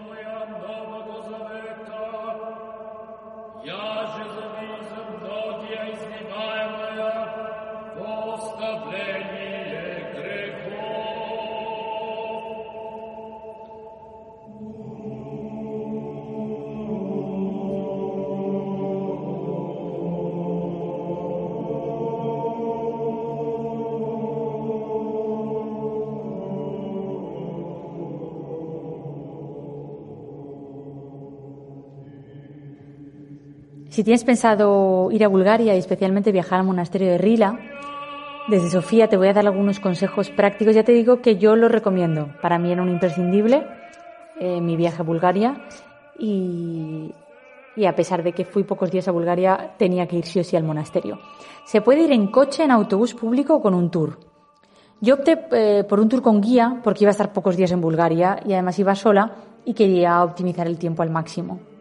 Si 33.97 34.03
tienes 34.03 34.23
pensado 34.23 35.09
ir 35.09 35.23
a 35.23 35.27
Bulgaria 35.27 35.73
y 35.73 35.79
especialmente 35.79 36.31
viajar 36.31 36.59
al 36.59 36.67
monasterio 36.67 37.07
de 37.07 37.17
Rila, 37.17 37.57
desde 38.47 38.69
Sofía 38.69 39.09
te 39.09 39.17
voy 39.17 39.29
a 39.29 39.33
dar 39.33 39.47
algunos 39.47 39.79
consejos 39.79 40.29
prácticos. 40.29 40.75
Ya 40.75 40.83
te 40.83 40.91
digo 40.91 41.19
que 41.19 41.37
yo 41.37 41.55
lo 41.55 41.67
recomiendo. 41.67 42.29
Para 42.39 42.59
mí 42.59 42.71
era 42.71 42.83
un 42.83 42.89
imprescindible 42.89 43.65
eh, 44.39 44.61
mi 44.61 44.75
viaje 44.75 45.01
a 45.01 45.03
Bulgaria 45.03 45.65
y, 46.19 47.11
a 47.87 47.95
pesar 47.95 48.21
de 48.21 48.33
que 48.33 48.45
fui 48.45 48.65
pocos 48.65 48.91
días 48.91 49.07
a 49.07 49.11
Bulgaria, 49.11 49.73
tenía 49.79 50.05
que 50.05 50.17
ir 50.17 50.27
sí 50.27 50.39
o 50.41 50.43
sí 50.43 50.55
al 50.55 50.63
monasterio. 50.63 51.17
Se 51.65 51.81
puede 51.81 52.03
ir 52.03 52.11
en 52.11 52.27
coche, 52.27 52.65
en 52.65 52.69
autobús 52.69 53.15
público 53.15 53.55
o 53.55 53.61
con 53.63 53.73
un 53.73 53.89
tour. 53.89 54.19
Yo 55.01 55.15
opté 55.15 55.47
eh, 55.53 55.85
por 55.89 55.99
un 55.99 56.07
tour 56.07 56.21
con 56.21 56.39
guía 56.39 56.81
porque 56.83 57.03
iba 57.03 57.09
a 57.09 57.17
estar 57.17 57.33
pocos 57.33 57.57
días 57.57 57.71
en 57.71 57.81
Bulgaria 57.81 58.41
y 58.45 58.53
además 58.53 58.77
iba 58.77 58.93
sola 58.93 59.37
y 59.65 59.73
quería 59.73 60.23
optimizar 60.23 60.67
el 60.67 60.77
tiempo 60.77 61.01
al 61.01 61.09
máximo. 61.09 61.76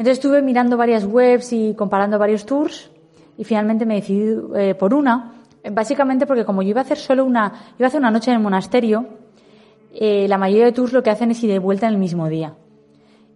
Entonces 0.00 0.16
estuve 0.16 0.40
mirando 0.40 0.78
varias 0.78 1.04
webs 1.04 1.52
y 1.52 1.74
comparando 1.74 2.18
varios 2.18 2.46
tours 2.46 2.90
y 3.36 3.44
finalmente 3.44 3.84
me 3.84 3.96
decidí 3.96 4.34
eh, 4.56 4.74
por 4.74 4.94
una, 4.94 5.42
básicamente 5.72 6.24
porque 6.24 6.46
como 6.46 6.62
yo 6.62 6.70
iba 6.70 6.80
a 6.80 6.84
hacer 6.84 6.96
solo 6.96 7.22
una, 7.22 7.52
iba 7.78 7.84
a 7.84 7.88
hacer 7.88 8.00
una 8.00 8.10
noche 8.10 8.30
en 8.30 8.38
el 8.38 8.42
monasterio, 8.42 9.04
eh, 9.92 10.26
la 10.26 10.38
mayoría 10.38 10.64
de 10.64 10.72
tours 10.72 10.94
lo 10.94 11.02
que 11.02 11.10
hacen 11.10 11.32
es 11.32 11.44
ir 11.44 11.50
de 11.50 11.58
vuelta 11.58 11.86
en 11.86 11.92
el 11.92 11.98
mismo 11.98 12.30
día. 12.30 12.54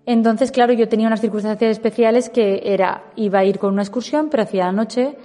Entonces, 0.06 0.50
claro, 0.50 0.72
yo 0.72 0.88
tenía 0.88 1.06
unas 1.06 1.20
circunstancias 1.20 1.70
especiales 1.70 2.30
que 2.30 2.62
era, 2.64 3.12
iba 3.14 3.40
a 3.40 3.44
ir 3.44 3.58
con 3.58 3.70
una 3.70 3.82
excursión, 3.82 4.30
pero 4.30 4.44
hacía 4.44 4.64
la 4.64 4.72
noche 4.72 5.18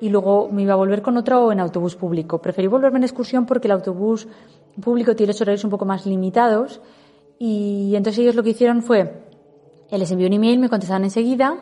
y 0.00 0.10
luego 0.10 0.48
me 0.52 0.62
iba 0.62 0.74
a 0.74 0.76
volver 0.76 1.02
con 1.02 1.16
otra 1.16 1.40
o 1.40 1.50
en 1.50 1.58
autobús 1.58 1.96
público. 1.96 2.40
Preferí 2.40 2.68
volverme 2.68 2.98
en 2.98 3.02
excursión 3.02 3.46
porque 3.46 3.66
el 3.66 3.72
autobús 3.72 4.28
público 4.80 5.16
tiene 5.16 5.32
los 5.32 5.40
horarios 5.40 5.64
un 5.64 5.70
poco 5.70 5.86
más 5.86 6.06
limitados 6.06 6.80
y 7.36 7.94
entonces 7.96 8.20
ellos 8.20 8.36
lo 8.36 8.44
que 8.44 8.50
hicieron 8.50 8.80
fue 8.80 9.33
les 9.90 10.10
envió 10.10 10.26
un 10.26 10.32
email, 10.32 10.58
me 10.58 10.68
contestaron 10.68 11.04
enseguida 11.04 11.56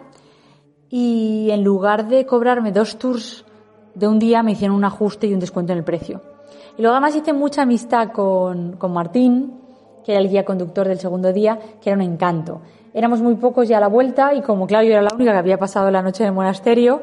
y 0.88 1.48
en 1.50 1.64
lugar 1.64 2.08
de 2.08 2.26
cobrarme 2.26 2.72
dos 2.72 2.98
tours 2.98 3.44
de 3.94 4.08
un 4.08 4.18
día 4.18 4.42
me 4.42 4.52
hicieron 4.52 4.76
un 4.76 4.84
ajuste 4.84 5.26
y 5.26 5.34
un 5.34 5.40
descuento 5.40 5.72
en 5.72 5.78
el 5.78 5.84
precio. 5.84 6.20
Y 6.76 6.82
luego 6.82 6.94
además 6.96 7.16
hice 7.16 7.32
mucha 7.32 7.62
amistad 7.62 8.12
con, 8.12 8.76
con 8.76 8.92
Martín, 8.92 9.54
que 10.04 10.12
era 10.12 10.20
el 10.20 10.28
guía 10.28 10.44
conductor 10.44 10.88
del 10.88 10.98
segundo 10.98 11.32
día, 11.32 11.58
que 11.80 11.90
era 11.90 11.96
un 11.96 12.02
encanto. 12.02 12.60
Éramos 12.94 13.20
muy 13.20 13.34
pocos 13.36 13.68
ya 13.68 13.78
a 13.78 13.80
la 13.80 13.88
vuelta 13.88 14.34
y 14.34 14.42
como 14.42 14.66
claro 14.66 14.84
yo 14.84 14.92
era 14.92 15.02
la 15.02 15.14
única 15.14 15.32
que 15.32 15.38
había 15.38 15.58
pasado 15.58 15.90
la 15.90 16.02
noche 16.02 16.24
en 16.24 16.28
el 16.28 16.34
monasterio, 16.34 17.02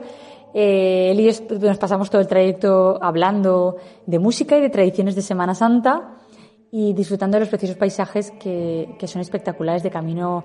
eh, 0.54 1.12
él 1.12 1.20
y 1.20 1.32
yo 1.32 1.60
nos 1.60 1.78
pasamos 1.78 2.10
todo 2.10 2.22
el 2.22 2.28
trayecto 2.28 2.98
hablando 3.02 3.78
de 4.06 4.18
música 4.18 4.58
y 4.58 4.62
de 4.62 4.70
tradiciones 4.70 5.16
de 5.16 5.22
Semana 5.22 5.54
Santa 5.54 6.16
y 6.72 6.94
disfrutando 6.94 7.36
de 7.36 7.42
los 7.42 7.50
preciosos 7.50 7.78
paisajes 7.78 8.32
que, 8.32 8.96
que 8.98 9.08
son 9.08 9.22
espectaculares 9.22 9.84
de 9.84 9.92
camino 9.92 10.44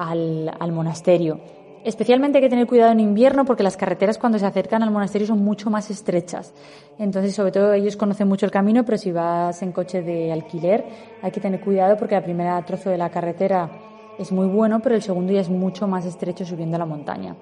al, 0.00 0.72
monasterio. 0.72 1.40
Especialmente 1.84 2.38
hay 2.38 2.42
que 2.42 2.50
tener 2.50 2.66
cuidado 2.66 2.92
en 2.92 3.00
invierno 3.00 3.44
porque 3.44 3.62
las 3.62 3.76
carreteras 3.76 4.18
cuando 4.18 4.38
se 4.38 4.46
acercan 4.46 4.82
al 4.82 4.90
monasterio 4.90 5.26
son 5.26 5.42
mucho 5.42 5.70
más 5.70 5.90
estrechas. 5.90 6.52
Entonces, 6.98 7.34
sobre 7.34 7.52
todo 7.52 7.72
ellos 7.72 7.96
conocen 7.96 8.28
mucho 8.28 8.46
el 8.46 8.52
camino, 8.52 8.84
pero 8.84 8.98
si 8.98 9.12
vas 9.12 9.62
en 9.62 9.72
coche 9.72 10.02
de 10.02 10.32
alquiler 10.32 10.84
hay 11.22 11.30
que 11.30 11.40
tener 11.40 11.60
cuidado 11.60 11.96
porque 11.96 12.14
la 12.14 12.22
primera 12.22 12.62
trozo 12.64 12.90
de 12.90 12.98
la 12.98 13.10
carretera 13.10 13.70
es 14.18 14.32
muy 14.32 14.46
bueno, 14.46 14.80
pero 14.80 14.94
el 14.94 15.02
segundo 15.02 15.32
ya 15.32 15.40
es 15.40 15.48
mucho 15.48 15.86
más 15.86 16.04
estrecho 16.04 16.44
subiendo 16.44 16.76
la 16.76 16.86
montaña. 16.86 17.36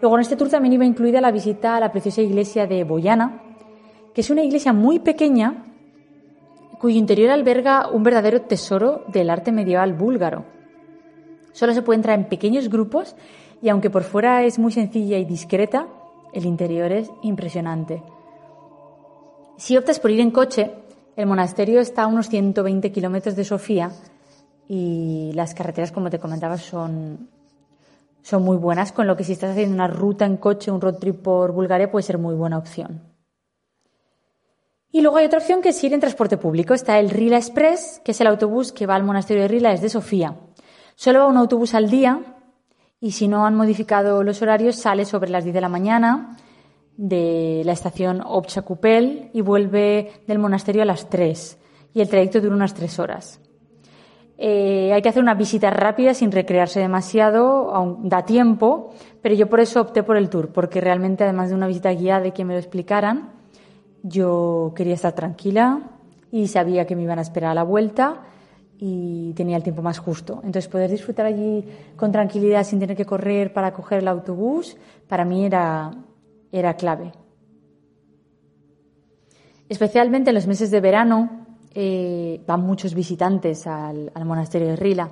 Luego 0.00 0.16
en 0.16 0.22
este 0.22 0.36
tour 0.36 0.48
también 0.48 0.74
iba 0.74 0.84
incluida 0.84 1.20
la 1.20 1.30
visita 1.30 1.76
a 1.76 1.80
la 1.80 1.90
preciosa 1.90 2.22
iglesia 2.22 2.66
de 2.66 2.84
Boyana, 2.84 3.42
que 4.14 4.20
es 4.20 4.30
una 4.30 4.42
iglesia 4.42 4.72
muy 4.72 5.00
pequeña 5.00 5.64
cuyo 6.78 6.96
interior 6.96 7.30
alberga 7.30 7.88
un 7.88 8.02
verdadero 8.02 8.42
tesoro 8.42 9.02
del 9.08 9.30
arte 9.30 9.52
medieval 9.52 9.94
búlgaro. 9.94 10.57
Solo 11.58 11.74
se 11.74 11.82
puede 11.82 11.96
entrar 11.96 12.16
en 12.16 12.26
pequeños 12.26 12.68
grupos 12.68 13.16
y 13.60 13.68
aunque 13.68 13.90
por 13.90 14.04
fuera 14.04 14.44
es 14.44 14.60
muy 14.60 14.70
sencilla 14.70 15.18
y 15.18 15.24
discreta, 15.24 15.88
el 16.32 16.46
interior 16.46 16.92
es 16.92 17.10
impresionante. 17.22 18.00
Si 19.56 19.76
optas 19.76 19.98
por 19.98 20.12
ir 20.12 20.20
en 20.20 20.30
coche, 20.30 20.70
el 21.16 21.26
monasterio 21.26 21.80
está 21.80 22.04
a 22.04 22.06
unos 22.06 22.28
120 22.28 22.92
kilómetros 22.92 23.34
de 23.34 23.42
Sofía 23.42 23.90
y 24.68 25.32
las 25.34 25.52
carreteras, 25.52 25.90
como 25.90 26.10
te 26.10 26.20
comentaba, 26.20 26.58
son, 26.58 27.28
son 28.22 28.44
muy 28.44 28.56
buenas, 28.56 28.92
con 28.92 29.08
lo 29.08 29.16
que 29.16 29.24
si 29.24 29.32
estás 29.32 29.50
haciendo 29.50 29.74
una 29.74 29.88
ruta 29.88 30.26
en 30.26 30.36
coche, 30.36 30.70
un 30.70 30.80
road 30.80 30.98
trip 30.98 31.22
por 31.22 31.50
Bulgaria, 31.50 31.90
puede 31.90 32.04
ser 32.04 32.18
muy 32.18 32.36
buena 32.36 32.56
opción. 32.56 33.02
Y 34.92 35.00
luego 35.00 35.16
hay 35.16 35.26
otra 35.26 35.40
opción 35.40 35.60
que 35.60 35.70
es 35.70 35.82
ir 35.82 35.92
en 35.92 35.98
transporte 35.98 36.36
público. 36.36 36.72
Está 36.72 37.00
el 37.00 37.10
Rila 37.10 37.36
Express, 37.36 38.00
que 38.04 38.12
es 38.12 38.20
el 38.20 38.28
autobús 38.28 38.70
que 38.70 38.86
va 38.86 38.94
al 38.94 39.02
monasterio 39.02 39.42
de 39.42 39.48
Rila 39.48 39.70
desde 39.70 39.88
Sofía. 39.88 40.36
Solo 40.98 41.20
va 41.20 41.28
un 41.28 41.36
autobús 41.36 41.76
al 41.76 41.88
día 41.88 42.20
y 43.00 43.12
si 43.12 43.28
no 43.28 43.46
han 43.46 43.54
modificado 43.54 44.24
los 44.24 44.42
horarios 44.42 44.74
sale 44.74 45.04
sobre 45.04 45.30
las 45.30 45.44
10 45.44 45.54
de 45.54 45.60
la 45.60 45.68
mañana 45.68 46.36
de 46.96 47.62
la 47.64 47.70
estación 47.70 48.20
Opcha 48.26 48.62
Cupel 48.62 49.30
y 49.32 49.40
vuelve 49.40 50.10
del 50.26 50.40
monasterio 50.40 50.82
a 50.82 50.84
las 50.84 51.08
3 51.08 51.56
y 51.94 52.00
el 52.00 52.08
trayecto 52.08 52.40
dura 52.40 52.56
unas 52.56 52.74
3 52.74 52.98
horas. 52.98 53.40
Eh, 54.38 54.92
hay 54.92 55.00
que 55.00 55.08
hacer 55.08 55.22
una 55.22 55.34
visita 55.34 55.70
rápida 55.70 56.14
sin 56.14 56.32
recrearse 56.32 56.80
demasiado, 56.80 57.72
aún 57.72 58.08
da 58.08 58.24
tiempo, 58.24 58.90
pero 59.22 59.36
yo 59.36 59.48
por 59.48 59.60
eso 59.60 59.80
opté 59.80 60.02
por 60.02 60.16
el 60.16 60.28
tour, 60.28 60.48
porque 60.48 60.80
realmente 60.80 61.22
además 61.22 61.50
de 61.50 61.54
una 61.54 61.68
visita 61.68 61.92
guiada 61.92 62.22
de 62.22 62.32
que 62.32 62.44
me 62.44 62.54
lo 62.54 62.58
explicaran, 62.58 63.34
yo 64.02 64.72
quería 64.74 64.94
estar 64.94 65.12
tranquila 65.12 65.78
y 66.32 66.48
sabía 66.48 66.88
que 66.88 66.96
me 66.96 67.04
iban 67.04 67.20
a 67.20 67.22
esperar 67.22 67.52
a 67.52 67.54
la 67.54 67.62
vuelta 67.62 68.24
y 68.78 69.32
tenía 69.34 69.56
el 69.56 69.62
tiempo 69.62 69.82
más 69.82 69.98
justo. 69.98 70.34
Entonces 70.44 70.68
poder 70.68 70.90
disfrutar 70.90 71.26
allí 71.26 71.64
con 71.96 72.12
tranquilidad 72.12 72.64
sin 72.64 72.78
tener 72.78 72.96
que 72.96 73.04
correr 73.04 73.52
para 73.52 73.72
coger 73.72 73.98
el 73.98 74.08
autobús, 74.08 74.76
para 75.08 75.24
mí 75.24 75.44
era, 75.44 75.92
era 76.52 76.74
clave. 76.74 77.12
Especialmente 79.68 80.30
en 80.30 80.34
los 80.34 80.46
meses 80.46 80.70
de 80.70 80.80
verano, 80.80 81.46
eh, 81.74 82.40
van 82.46 82.62
muchos 82.62 82.94
visitantes 82.94 83.66
al, 83.66 84.10
monasterio 84.24 84.68
de 84.68 84.76
Rila. 84.76 85.10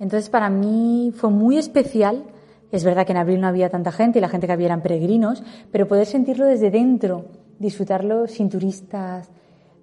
Entonces, 0.00 0.28
para 0.28 0.50
mí 0.50 1.12
fue 1.14 1.30
muy 1.30 1.56
especial. 1.56 2.24
Es 2.72 2.84
verdad 2.84 3.06
que 3.06 3.12
en 3.12 3.18
abril 3.18 3.40
no 3.40 3.46
había 3.46 3.70
tanta 3.70 3.92
gente 3.92 4.18
y 4.18 4.22
la 4.22 4.28
gente 4.28 4.46
que 4.46 4.52
había 4.52 4.66
eran 4.66 4.82
peregrinos, 4.82 5.42
pero 5.70 5.86
poder 5.86 6.06
sentirlo 6.06 6.46
desde 6.46 6.70
dentro, 6.70 7.26
disfrutarlo 7.58 8.26
sin 8.26 8.48
turistas, 8.48 9.30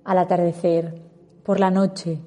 al 0.04 0.18
atardecer, 0.18 1.02
por 1.44 1.60
la 1.60 1.72
noche, 1.72 2.20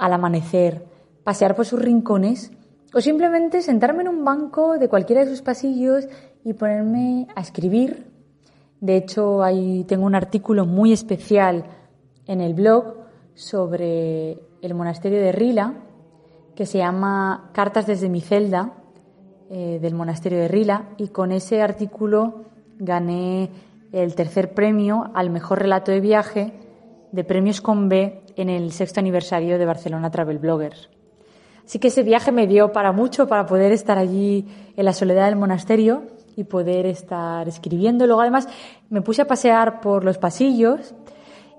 al 0.00 0.14
amanecer, 0.14 0.86
pasear 1.22 1.54
por 1.54 1.66
sus 1.66 1.80
rincones 1.80 2.50
o 2.94 3.00
simplemente 3.00 3.60
sentarme 3.60 4.02
en 4.02 4.08
un 4.08 4.24
banco 4.24 4.78
de 4.78 4.88
cualquiera 4.88 5.24
de 5.24 5.30
sus 5.30 5.42
pasillos 5.42 6.08
y 6.42 6.54
ponerme 6.54 7.28
a 7.36 7.42
escribir. 7.42 8.06
De 8.80 8.96
hecho, 8.96 9.42
ahí 9.42 9.84
tengo 9.84 10.06
un 10.06 10.14
artículo 10.14 10.64
muy 10.64 10.92
especial 10.92 11.64
en 12.26 12.40
el 12.40 12.54
blog 12.54 12.94
sobre 13.34 14.38
el 14.62 14.74
monasterio 14.74 15.20
de 15.20 15.32
Rila, 15.32 15.74
que 16.56 16.64
se 16.64 16.78
llama 16.78 17.50
Cartas 17.52 17.86
desde 17.86 18.08
mi 18.08 18.22
celda, 18.22 18.72
eh, 19.50 19.78
del 19.82 19.94
monasterio 19.94 20.38
de 20.38 20.48
Rila, 20.48 20.88
y 20.96 21.08
con 21.08 21.30
ese 21.30 21.60
artículo 21.60 22.46
gané 22.78 23.50
el 23.92 24.14
tercer 24.14 24.54
premio 24.54 25.10
al 25.14 25.28
mejor 25.28 25.58
relato 25.58 25.92
de 25.92 26.00
viaje 26.00 26.54
de 27.12 27.24
Premios 27.24 27.60
con 27.60 27.88
B 27.88 28.22
en 28.40 28.48
el 28.48 28.72
sexto 28.72 29.00
aniversario 29.00 29.58
de 29.58 29.66
Barcelona 29.66 30.10
Travel 30.10 30.38
Bloggers. 30.38 30.88
Así 31.64 31.78
que 31.78 31.88
ese 31.88 32.02
viaje 32.02 32.32
me 32.32 32.46
dio 32.46 32.72
para 32.72 32.90
mucho, 32.90 33.28
para 33.28 33.46
poder 33.46 33.70
estar 33.70 33.96
allí 33.96 34.46
en 34.76 34.84
la 34.84 34.92
soledad 34.92 35.26
del 35.26 35.36
monasterio 35.36 36.02
y 36.34 36.44
poder 36.44 36.86
estar 36.86 37.46
escribiendo. 37.46 38.06
Luego, 38.06 38.22
además, 38.22 38.48
me 38.88 39.02
puse 39.02 39.22
a 39.22 39.26
pasear 39.26 39.80
por 39.80 40.04
los 40.04 40.18
pasillos 40.18 40.94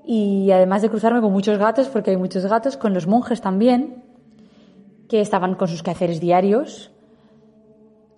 y 0.06 0.52
además 0.52 0.82
de 0.82 0.90
cruzarme 0.90 1.22
con 1.22 1.32
muchos 1.32 1.58
gatos, 1.58 1.88
porque 1.88 2.12
hay 2.12 2.18
muchos 2.18 2.46
gatos, 2.46 2.76
con 2.76 2.94
los 2.94 3.08
monjes 3.08 3.40
también, 3.40 4.04
que 5.08 5.22
estaban 5.22 5.56
con 5.56 5.68
sus 5.68 5.84
quehaceres 5.84 6.20
diarios. 6.20 6.92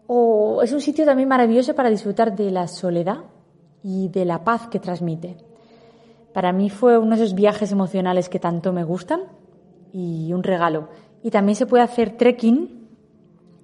O 0.08 0.62
es 0.63 0.73
un 0.73 0.82
sitio 0.82 1.06
también 1.06 1.30
maravilloso 1.30 1.76
para 1.76 1.89
disfrutar 1.89 2.36
de 2.36 2.49
la 2.49 2.67
soledad 2.67 3.17
y 3.84 4.08
de 4.08 4.26
la 4.26 4.43
paz 4.43 4.67
que 4.67 4.80
transmite. 4.80 5.38
Para 6.34 6.52
mí 6.52 6.69
fue 6.69 6.98
uno 6.98 7.15
de 7.15 7.24
esos 7.24 7.36
viajes 7.36 7.72
emocionales 7.72 8.28
que 8.28 8.39
tanto 8.39 8.74
me 8.74 8.84
gustan 8.84 9.22
y 9.93 10.34
un 10.34 10.43
regalo. 10.43 10.89
Y 11.22 11.30
también 11.30 11.56
se 11.56 11.67
puede 11.67 11.84
hacer 11.84 12.17
trekking 12.17 12.88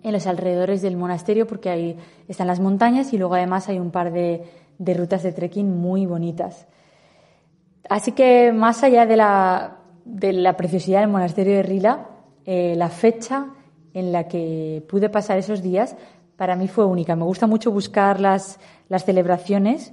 en 0.03 0.13
los 0.13 0.27
alrededores 0.27 0.81
del 0.81 0.95
monasterio 0.95 1.47
porque 1.47 1.69
ahí 1.69 1.97
están 2.27 2.47
las 2.47 2.59
montañas 2.59 3.11
y 3.11 3.17
luego 3.17 3.33
además 3.33 3.67
hay 3.69 3.79
un 3.79 3.89
par 3.89 4.13
de, 4.13 4.45
rutas 4.79 5.23
de 5.23 5.31
trekking 5.31 5.79
muy 5.79 6.05
bonitas. 6.05 6.67
Así 7.89 8.11
que 8.11 8.53
más 8.53 8.83
allá 8.83 9.07
de 9.07 9.17
la, 9.17 9.77
preciosidad 10.55 11.01
del 11.01 11.09
monasterio 11.09 11.55
de 11.55 11.63
Rila, 11.63 12.07
eh, 12.45 12.75
la 12.77 12.89
fecha 12.89 13.47
en 13.95 14.11
la 14.11 14.27
que 14.27 14.85
pude 14.87 15.09
pasar 15.09 15.39
esos 15.39 15.63
días 15.63 15.97
para 16.37 16.55
mí 16.55 16.67
fue 16.67 16.85
única. 16.85 17.15
Me 17.15 17.23
gusta 17.23 17.47
mucho 17.47 17.71
buscar 17.71 18.21
las 18.21 18.59
celebraciones 19.03 19.91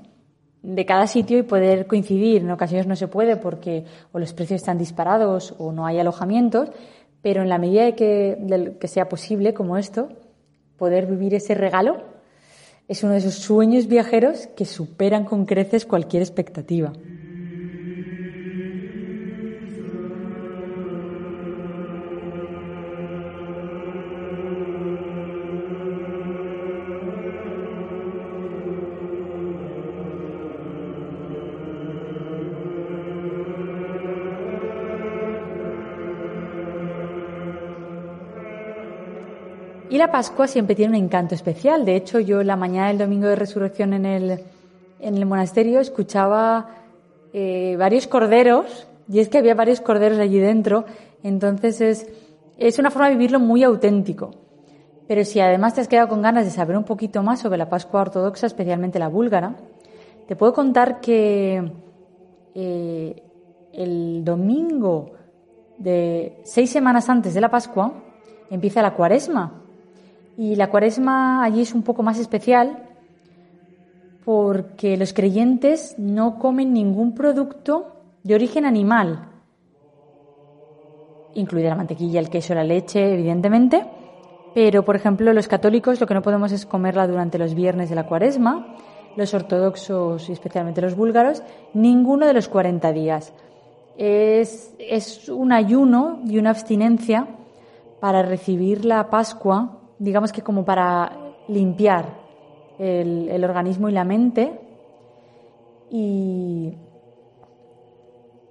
de 0.66 0.84
cada 0.84 1.06
sitio 1.06 1.38
y 1.38 1.42
poder 1.42 1.86
coincidir. 1.86 2.42
En 2.42 2.50
ocasiones 2.50 2.86
no 2.86 2.96
se 2.96 3.06
puede 3.06 3.36
porque 3.36 3.84
o 4.12 4.18
los 4.18 4.32
precios 4.32 4.60
están 4.60 4.78
disparados 4.78 5.54
o 5.58 5.72
no 5.72 5.86
hay 5.86 5.98
alojamientos, 5.98 6.70
pero 7.22 7.42
en 7.42 7.48
la 7.48 7.58
medida 7.58 7.92
que, 7.92 8.36
de 8.38 8.76
que 8.78 8.88
sea 8.88 9.08
posible, 9.08 9.54
como 9.54 9.76
esto, 9.76 10.08
poder 10.76 11.06
vivir 11.06 11.34
ese 11.34 11.54
regalo 11.54 12.02
es 12.88 13.02
uno 13.02 13.12
de 13.12 13.18
esos 13.18 13.34
sueños 13.34 13.86
viajeros 13.88 14.48
que 14.56 14.64
superan 14.64 15.24
con 15.24 15.44
creces 15.44 15.86
cualquier 15.86 16.22
expectativa. 16.22 16.92
Y 39.96 39.98
la 39.98 40.10
Pascua 40.10 40.46
siempre 40.46 40.76
tiene 40.76 40.98
un 40.98 41.04
encanto 41.04 41.34
especial. 41.34 41.86
De 41.86 41.96
hecho, 41.96 42.20
yo 42.20 42.42
la 42.42 42.54
mañana 42.54 42.88
del 42.88 42.98
domingo 42.98 43.28
de 43.28 43.34
resurrección 43.34 43.94
en 43.94 44.04
el, 44.04 44.40
en 45.00 45.16
el 45.16 45.24
monasterio 45.24 45.80
escuchaba 45.80 46.68
eh, 47.32 47.76
varios 47.78 48.06
corderos, 48.06 48.86
y 49.08 49.20
es 49.20 49.30
que 49.30 49.38
había 49.38 49.54
varios 49.54 49.80
corderos 49.80 50.18
allí 50.18 50.38
dentro, 50.38 50.84
entonces 51.22 51.80
es, 51.80 52.06
es 52.58 52.78
una 52.78 52.90
forma 52.90 53.08
de 53.08 53.14
vivirlo 53.14 53.40
muy 53.40 53.64
auténtico. 53.64 54.32
Pero 55.08 55.24
si 55.24 55.40
además 55.40 55.72
te 55.72 55.80
has 55.80 55.88
quedado 55.88 56.08
con 56.08 56.20
ganas 56.20 56.44
de 56.44 56.50
saber 56.50 56.76
un 56.76 56.84
poquito 56.84 57.22
más 57.22 57.40
sobre 57.40 57.56
la 57.56 57.70
Pascua 57.70 58.02
ortodoxa, 58.02 58.48
especialmente 58.48 58.98
la 58.98 59.08
búlgara, 59.08 59.56
te 60.28 60.36
puedo 60.36 60.52
contar 60.52 61.00
que 61.00 61.72
eh, 62.54 63.22
el 63.72 64.22
domingo 64.26 65.12
de 65.78 66.42
seis 66.44 66.68
semanas 66.68 67.08
antes 67.08 67.32
de 67.32 67.40
la 67.40 67.50
Pascua 67.50 67.94
empieza 68.50 68.82
la 68.82 68.92
cuaresma. 68.92 69.62
Y 70.36 70.56
la 70.56 70.68
cuaresma 70.70 71.42
allí 71.42 71.62
es 71.62 71.74
un 71.74 71.82
poco 71.82 72.02
más 72.02 72.18
especial 72.18 72.86
porque 74.24 74.96
los 74.96 75.12
creyentes 75.12 75.94
no 75.98 76.38
comen 76.38 76.72
ningún 76.72 77.14
producto 77.14 77.92
de 78.24 78.34
origen 78.34 78.64
animal, 78.66 79.28
incluida 81.34 81.68
la 81.68 81.76
mantequilla, 81.76 82.18
el 82.18 82.28
queso, 82.28 82.54
la 82.54 82.64
leche, 82.64 83.14
evidentemente. 83.14 83.86
Pero, 84.52 84.84
por 84.84 84.96
ejemplo, 84.96 85.32
los 85.32 85.46
católicos 85.46 86.00
lo 86.00 86.06
que 86.08 86.14
no 86.14 86.22
podemos 86.22 86.50
es 86.50 86.66
comerla 86.66 87.06
durante 87.06 87.38
los 87.38 87.54
viernes 87.54 87.88
de 87.88 87.94
la 87.94 88.06
cuaresma, 88.06 88.74
los 89.14 89.32
ortodoxos 89.32 90.28
y 90.28 90.32
especialmente 90.32 90.80
los 90.80 90.96
búlgaros, 90.96 91.42
ninguno 91.72 92.26
de 92.26 92.32
los 92.32 92.48
40 92.48 92.92
días. 92.92 93.32
Es, 93.96 94.74
es 94.78 95.28
un 95.28 95.52
ayuno 95.52 96.20
y 96.26 96.38
una 96.38 96.50
abstinencia 96.50 97.28
para 98.00 98.22
recibir 98.22 98.84
la 98.84 99.08
Pascua 99.08 99.75
digamos 99.98 100.32
que 100.32 100.42
como 100.42 100.64
para 100.64 101.12
limpiar 101.48 102.26
el, 102.78 103.44
organismo 103.44 103.88
y 103.88 103.92
la 103.92 104.04
mente. 104.04 104.60
Y, 105.90 106.74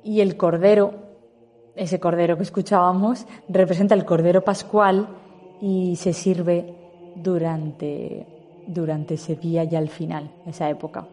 y 0.03 0.21
el 0.21 0.37
cordero, 0.37 0.93
ese 1.75 1.99
cordero 1.99 2.37
que 2.37 2.43
escuchábamos, 2.43 3.25
representa 3.49 3.95
el 3.95 4.05
cordero 4.05 4.43
pascual 4.43 5.09
y 5.61 5.95
se 5.97 6.13
sirve 6.13 6.73
durante, 7.15 8.25
durante 8.67 9.15
ese 9.15 9.35
día 9.35 9.63
y 9.63 9.75
al 9.75 9.89
final, 9.89 10.31
esa 10.45 10.69
época. 10.69 11.07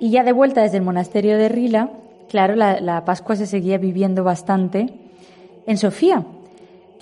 Y 0.00 0.10
ya 0.10 0.24
de 0.24 0.32
vuelta 0.32 0.62
desde 0.62 0.78
el 0.78 0.82
monasterio 0.82 1.38
de 1.38 1.48
Rila, 1.48 1.92
claro, 2.28 2.56
la 2.56 3.04
Pascua 3.04 3.36
se 3.36 3.46
seguía 3.46 3.78
viviendo 3.78 4.24
bastante 4.24 5.01
en 5.66 5.78
Sofía. 5.78 6.24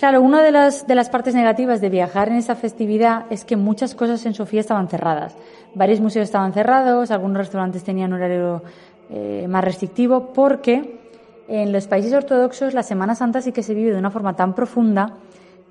Claro, 0.01 0.21
una 0.21 0.41
de 0.41 0.51
las, 0.51 0.87
de 0.87 0.95
las 0.95 1.09
partes 1.09 1.35
negativas 1.35 1.79
de 1.79 1.89
viajar 1.89 2.29
en 2.29 2.35
esa 2.35 2.55
festividad 2.55 3.25
es 3.29 3.45
que 3.45 3.55
muchas 3.55 3.93
cosas 3.93 4.25
en 4.25 4.33
Sofía 4.33 4.61
estaban 4.61 4.87
cerradas. 4.87 5.37
Varios 5.75 5.99
museos 5.99 6.23
estaban 6.23 6.53
cerrados, 6.53 7.11
algunos 7.11 7.37
restaurantes 7.37 7.83
tenían 7.83 8.11
horario 8.11 8.63
eh, 9.11 9.45
más 9.47 9.63
restrictivo, 9.63 10.33
porque 10.33 10.99
en 11.47 11.71
los 11.71 11.85
países 11.85 12.13
ortodoxos 12.13 12.73
la 12.73 12.81
Semana 12.81 13.13
Santa 13.13 13.41
sí 13.41 13.51
que 13.51 13.61
se 13.61 13.75
vive 13.75 13.91
de 13.91 13.99
una 13.99 14.09
forma 14.09 14.35
tan 14.35 14.55
profunda 14.55 15.17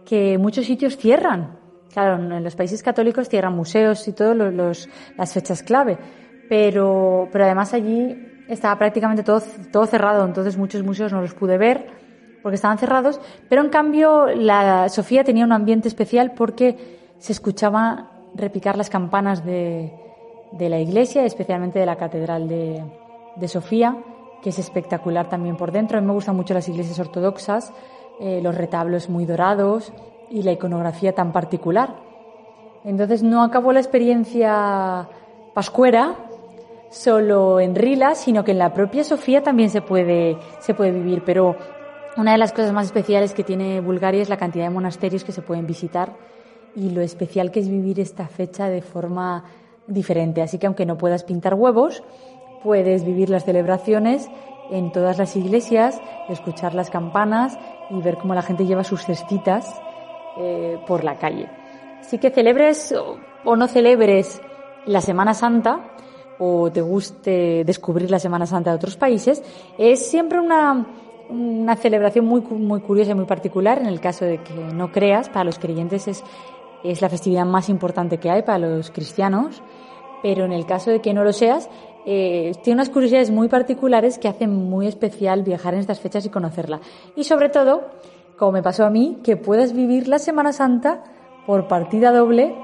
que 0.04 0.38
muchos 0.38 0.64
sitios 0.64 0.96
cierran. 0.96 1.58
Claro, 1.92 2.22
en 2.22 2.44
los 2.44 2.54
países 2.54 2.84
católicos 2.84 3.28
cierran 3.28 3.56
museos 3.56 4.06
y 4.06 4.12
todas 4.12 4.86
las 5.16 5.32
fechas 5.32 5.64
clave, 5.64 5.98
pero, 6.48 7.28
pero 7.32 7.46
además 7.46 7.74
allí 7.74 8.44
estaba 8.46 8.78
prácticamente 8.78 9.24
todo, 9.24 9.42
todo 9.72 9.86
cerrado, 9.86 10.24
entonces 10.24 10.56
muchos 10.56 10.84
museos 10.84 11.12
no 11.12 11.20
los 11.20 11.34
pude 11.34 11.58
ver 11.58 12.09
porque 12.42 12.56
estaban 12.56 12.78
cerrados, 12.78 13.20
pero 13.48 13.62
en 13.62 13.68
cambio 13.68 14.26
la 14.26 14.88
Sofía 14.88 15.24
tenía 15.24 15.44
un 15.44 15.52
ambiente 15.52 15.88
especial 15.88 16.32
porque 16.32 16.98
se 17.18 17.32
escuchaba 17.32 18.10
repicar 18.34 18.76
las 18.76 18.90
campanas 18.90 19.44
de, 19.44 19.92
de 20.52 20.68
la 20.68 20.78
iglesia, 20.78 21.24
especialmente 21.24 21.78
de 21.78 21.86
la 21.86 21.96
catedral 21.96 22.48
de, 22.48 22.82
de, 23.36 23.48
Sofía, 23.48 23.96
que 24.42 24.50
es 24.50 24.58
espectacular 24.58 25.28
también 25.28 25.56
por 25.56 25.72
dentro. 25.72 25.98
A 25.98 26.00
mí 26.00 26.06
me 26.06 26.12
gustan 26.12 26.36
mucho 26.36 26.54
las 26.54 26.68
iglesias 26.68 26.98
ortodoxas, 26.98 27.72
eh, 28.20 28.40
los 28.42 28.54
retablos 28.54 29.08
muy 29.08 29.26
dorados 29.26 29.92
y 30.30 30.42
la 30.42 30.52
iconografía 30.52 31.14
tan 31.14 31.32
particular. 31.32 31.94
Entonces 32.84 33.22
no 33.22 33.42
acabó 33.42 33.72
la 33.72 33.80
experiencia 33.80 35.08
pascuera 35.54 36.16
solo 36.90 37.60
en 37.60 37.74
Rila, 37.74 38.14
sino 38.14 38.42
que 38.44 38.52
en 38.52 38.58
la 38.58 38.72
propia 38.72 39.04
Sofía 39.04 39.42
también 39.42 39.70
se 39.70 39.82
puede, 39.82 40.38
se 40.60 40.74
puede 40.74 40.92
vivir. 40.92 41.22
Pero 41.24 41.56
una 42.16 42.32
de 42.32 42.38
las 42.38 42.52
cosas 42.52 42.72
más 42.72 42.86
especiales 42.86 43.34
que 43.34 43.44
tiene 43.44 43.80
Bulgaria 43.80 44.22
es 44.22 44.28
la 44.28 44.36
cantidad 44.36 44.64
de 44.64 44.70
monasterios 44.70 45.24
que 45.24 45.32
se 45.32 45.42
pueden 45.42 45.66
visitar 45.66 46.16
y 46.74 46.90
lo 46.90 47.00
especial 47.00 47.50
que 47.50 47.60
es 47.60 47.68
vivir 47.68 48.00
esta 48.00 48.26
fecha 48.26 48.68
de 48.68 48.82
forma 48.82 49.44
diferente. 49.86 50.42
Así 50.42 50.58
que 50.58 50.66
aunque 50.66 50.86
no 50.86 50.98
puedas 50.98 51.24
pintar 51.24 51.54
huevos, 51.54 52.02
puedes 52.62 53.04
vivir 53.04 53.30
las 53.30 53.44
celebraciones 53.44 54.28
en 54.70 54.92
todas 54.92 55.18
las 55.18 55.34
iglesias, 55.36 56.00
escuchar 56.28 56.74
las 56.74 56.90
campanas 56.90 57.58
y 57.90 58.00
ver 58.00 58.18
cómo 58.18 58.34
la 58.34 58.42
gente 58.42 58.66
lleva 58.66 58.84
sus 58.84 59.04
cestitas 59.04 59.80
eh, 60.38 60.78
por 60.86 61.04
la 61.04 61.16
calle. 61.16 61.48
Así 62.00 62.18
que 62.18 62.30
celebres 62.30 62.94
o 63.44 63.56
no 63.56 63.66
celebres 63.66 64.40
la 64.86 65.00
Semana 65.00 65.34
Santa, 65.34 65.90
o 66.38 66.70
te 66.72 66.80
guste 66.80 67.64
descubrir 67.64 68.10
la 68.10 68.18
Semana 68.18 68.46
Santa 68.46 68.70
de 68.70 68.76
otros 68.76 68.96
países, 68.96 69.42
es 69.76 70.10
siempre 70.10 70.40
una, 70.40 70.86
una 71.30 71.76
celebración 71.76 72.24
muy, 72.24 72.40
muy 72.40 72.80
curiosa 72.80 73.12
y 73.12 73.14
muy 73.14 73.26
particular. 73.26 73.78
En 73.78 73.86
el 73.86 74.00
caso 74.00 74.24
de 74.24 74.38
que 74.38 74.54
no 74.54 74.90
creas, 74.92 75.28
para 75.28 75.44
los 75.44 75.58
creyentes 75.58 76.08
es, 76.08 76.24
es 76.84 77.00
la 77.00 77.08
festividad 77.08 77.44
más 77.44 77.68
importante 77.68 78.18
que 78.18 78.30
hay 78.30 78.42
para 78.42 78.58
los 78.58 78.90
cristianos, 78.90 79.62
pero 80.22 80.44
en 80.44 80.52
el 80.52 80.66
caso 80.66 80.90
de 80.90 81.00
que 81.00 81.14
no 81.14 81.24
lo 81.24 81.32
seas, 81.32 81.70
eh, 82.06 82.52
tiene 82.62 82.76
unas 82.76 82.90
curiosidades 82.90 83.30
muy 83.30 83.48
particulares 83.48 84.18
que 84.18 84.28
hacen 84.28 84.54
muy 84.54 84.86
especial 84.86 85.42
viajar 85.42 85.74
en 85.74 85.80
estas 85.80 86.00
fechas 86.00 86.24
y 86.24 86.30
conocerla. 86.30 86.80
Y 87.16 87.24
sobre 87.24 87.48
todo, 87.50 87.82
como 88.36 88.52
me 88.52 88.62
pasó 88.62 88.84
a 88.84 88.90
mí, 88.90 89.18
que 89.22 89.36
puedas 89.36 89.72
vivir 89.72 90.08
la 90.08 90.18
Semana 90.18 90.52
Santa 90.52 91.04
por 91.46 91.68
partida 91.68 92.10
doble 92.10 92.54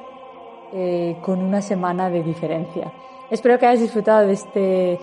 eh, 0.72 1.16
con 1.22 1.42
una 1.42 1.60
semana 1.60 2.08
de 2.10 2.22
diferencia. 2.22 2.92
Espero 3.30 3.58
que 3.58 3.66
hayas 3.66 3.80
disfrutado 3.80 4.26
de 4.26 4.32
este 4.32 4.98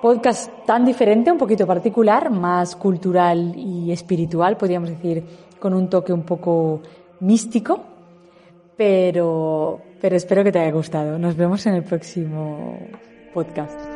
podcast 0.00 0.50
tan 0.66 0.84
diferente, 0.84 1.32
un 1.32 1.38
poquito 1.38 1.66
particular, 1.66 2.30
más 2.30 2.76
cultural 2.76 3.54
y 3.56 3.92
espiritual, 3.92 4.56
podríamos 4.56 4.90
decir, 4.90 5.24
con 5.58 5.74
un 5.74 5.88
toque 5.88 6.12
un 6.12 6.22
poco 6.22 6.82
místico, 7.20 7.80
pero, 8.76 9.80
pero 10.00 10.16
espero 10.16 10.44
que 10.44 10.52
te 10.52 10.58
haya 10.58 10.72
gustado. 10.72 11.18
Nos 11.18 11.36
vemos 11.36 11.66
en 11.66 11.74
el 11.74 11.82
próximo 11.82 12.78
podcast. 13.32 13.95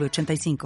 85 0.00 0.56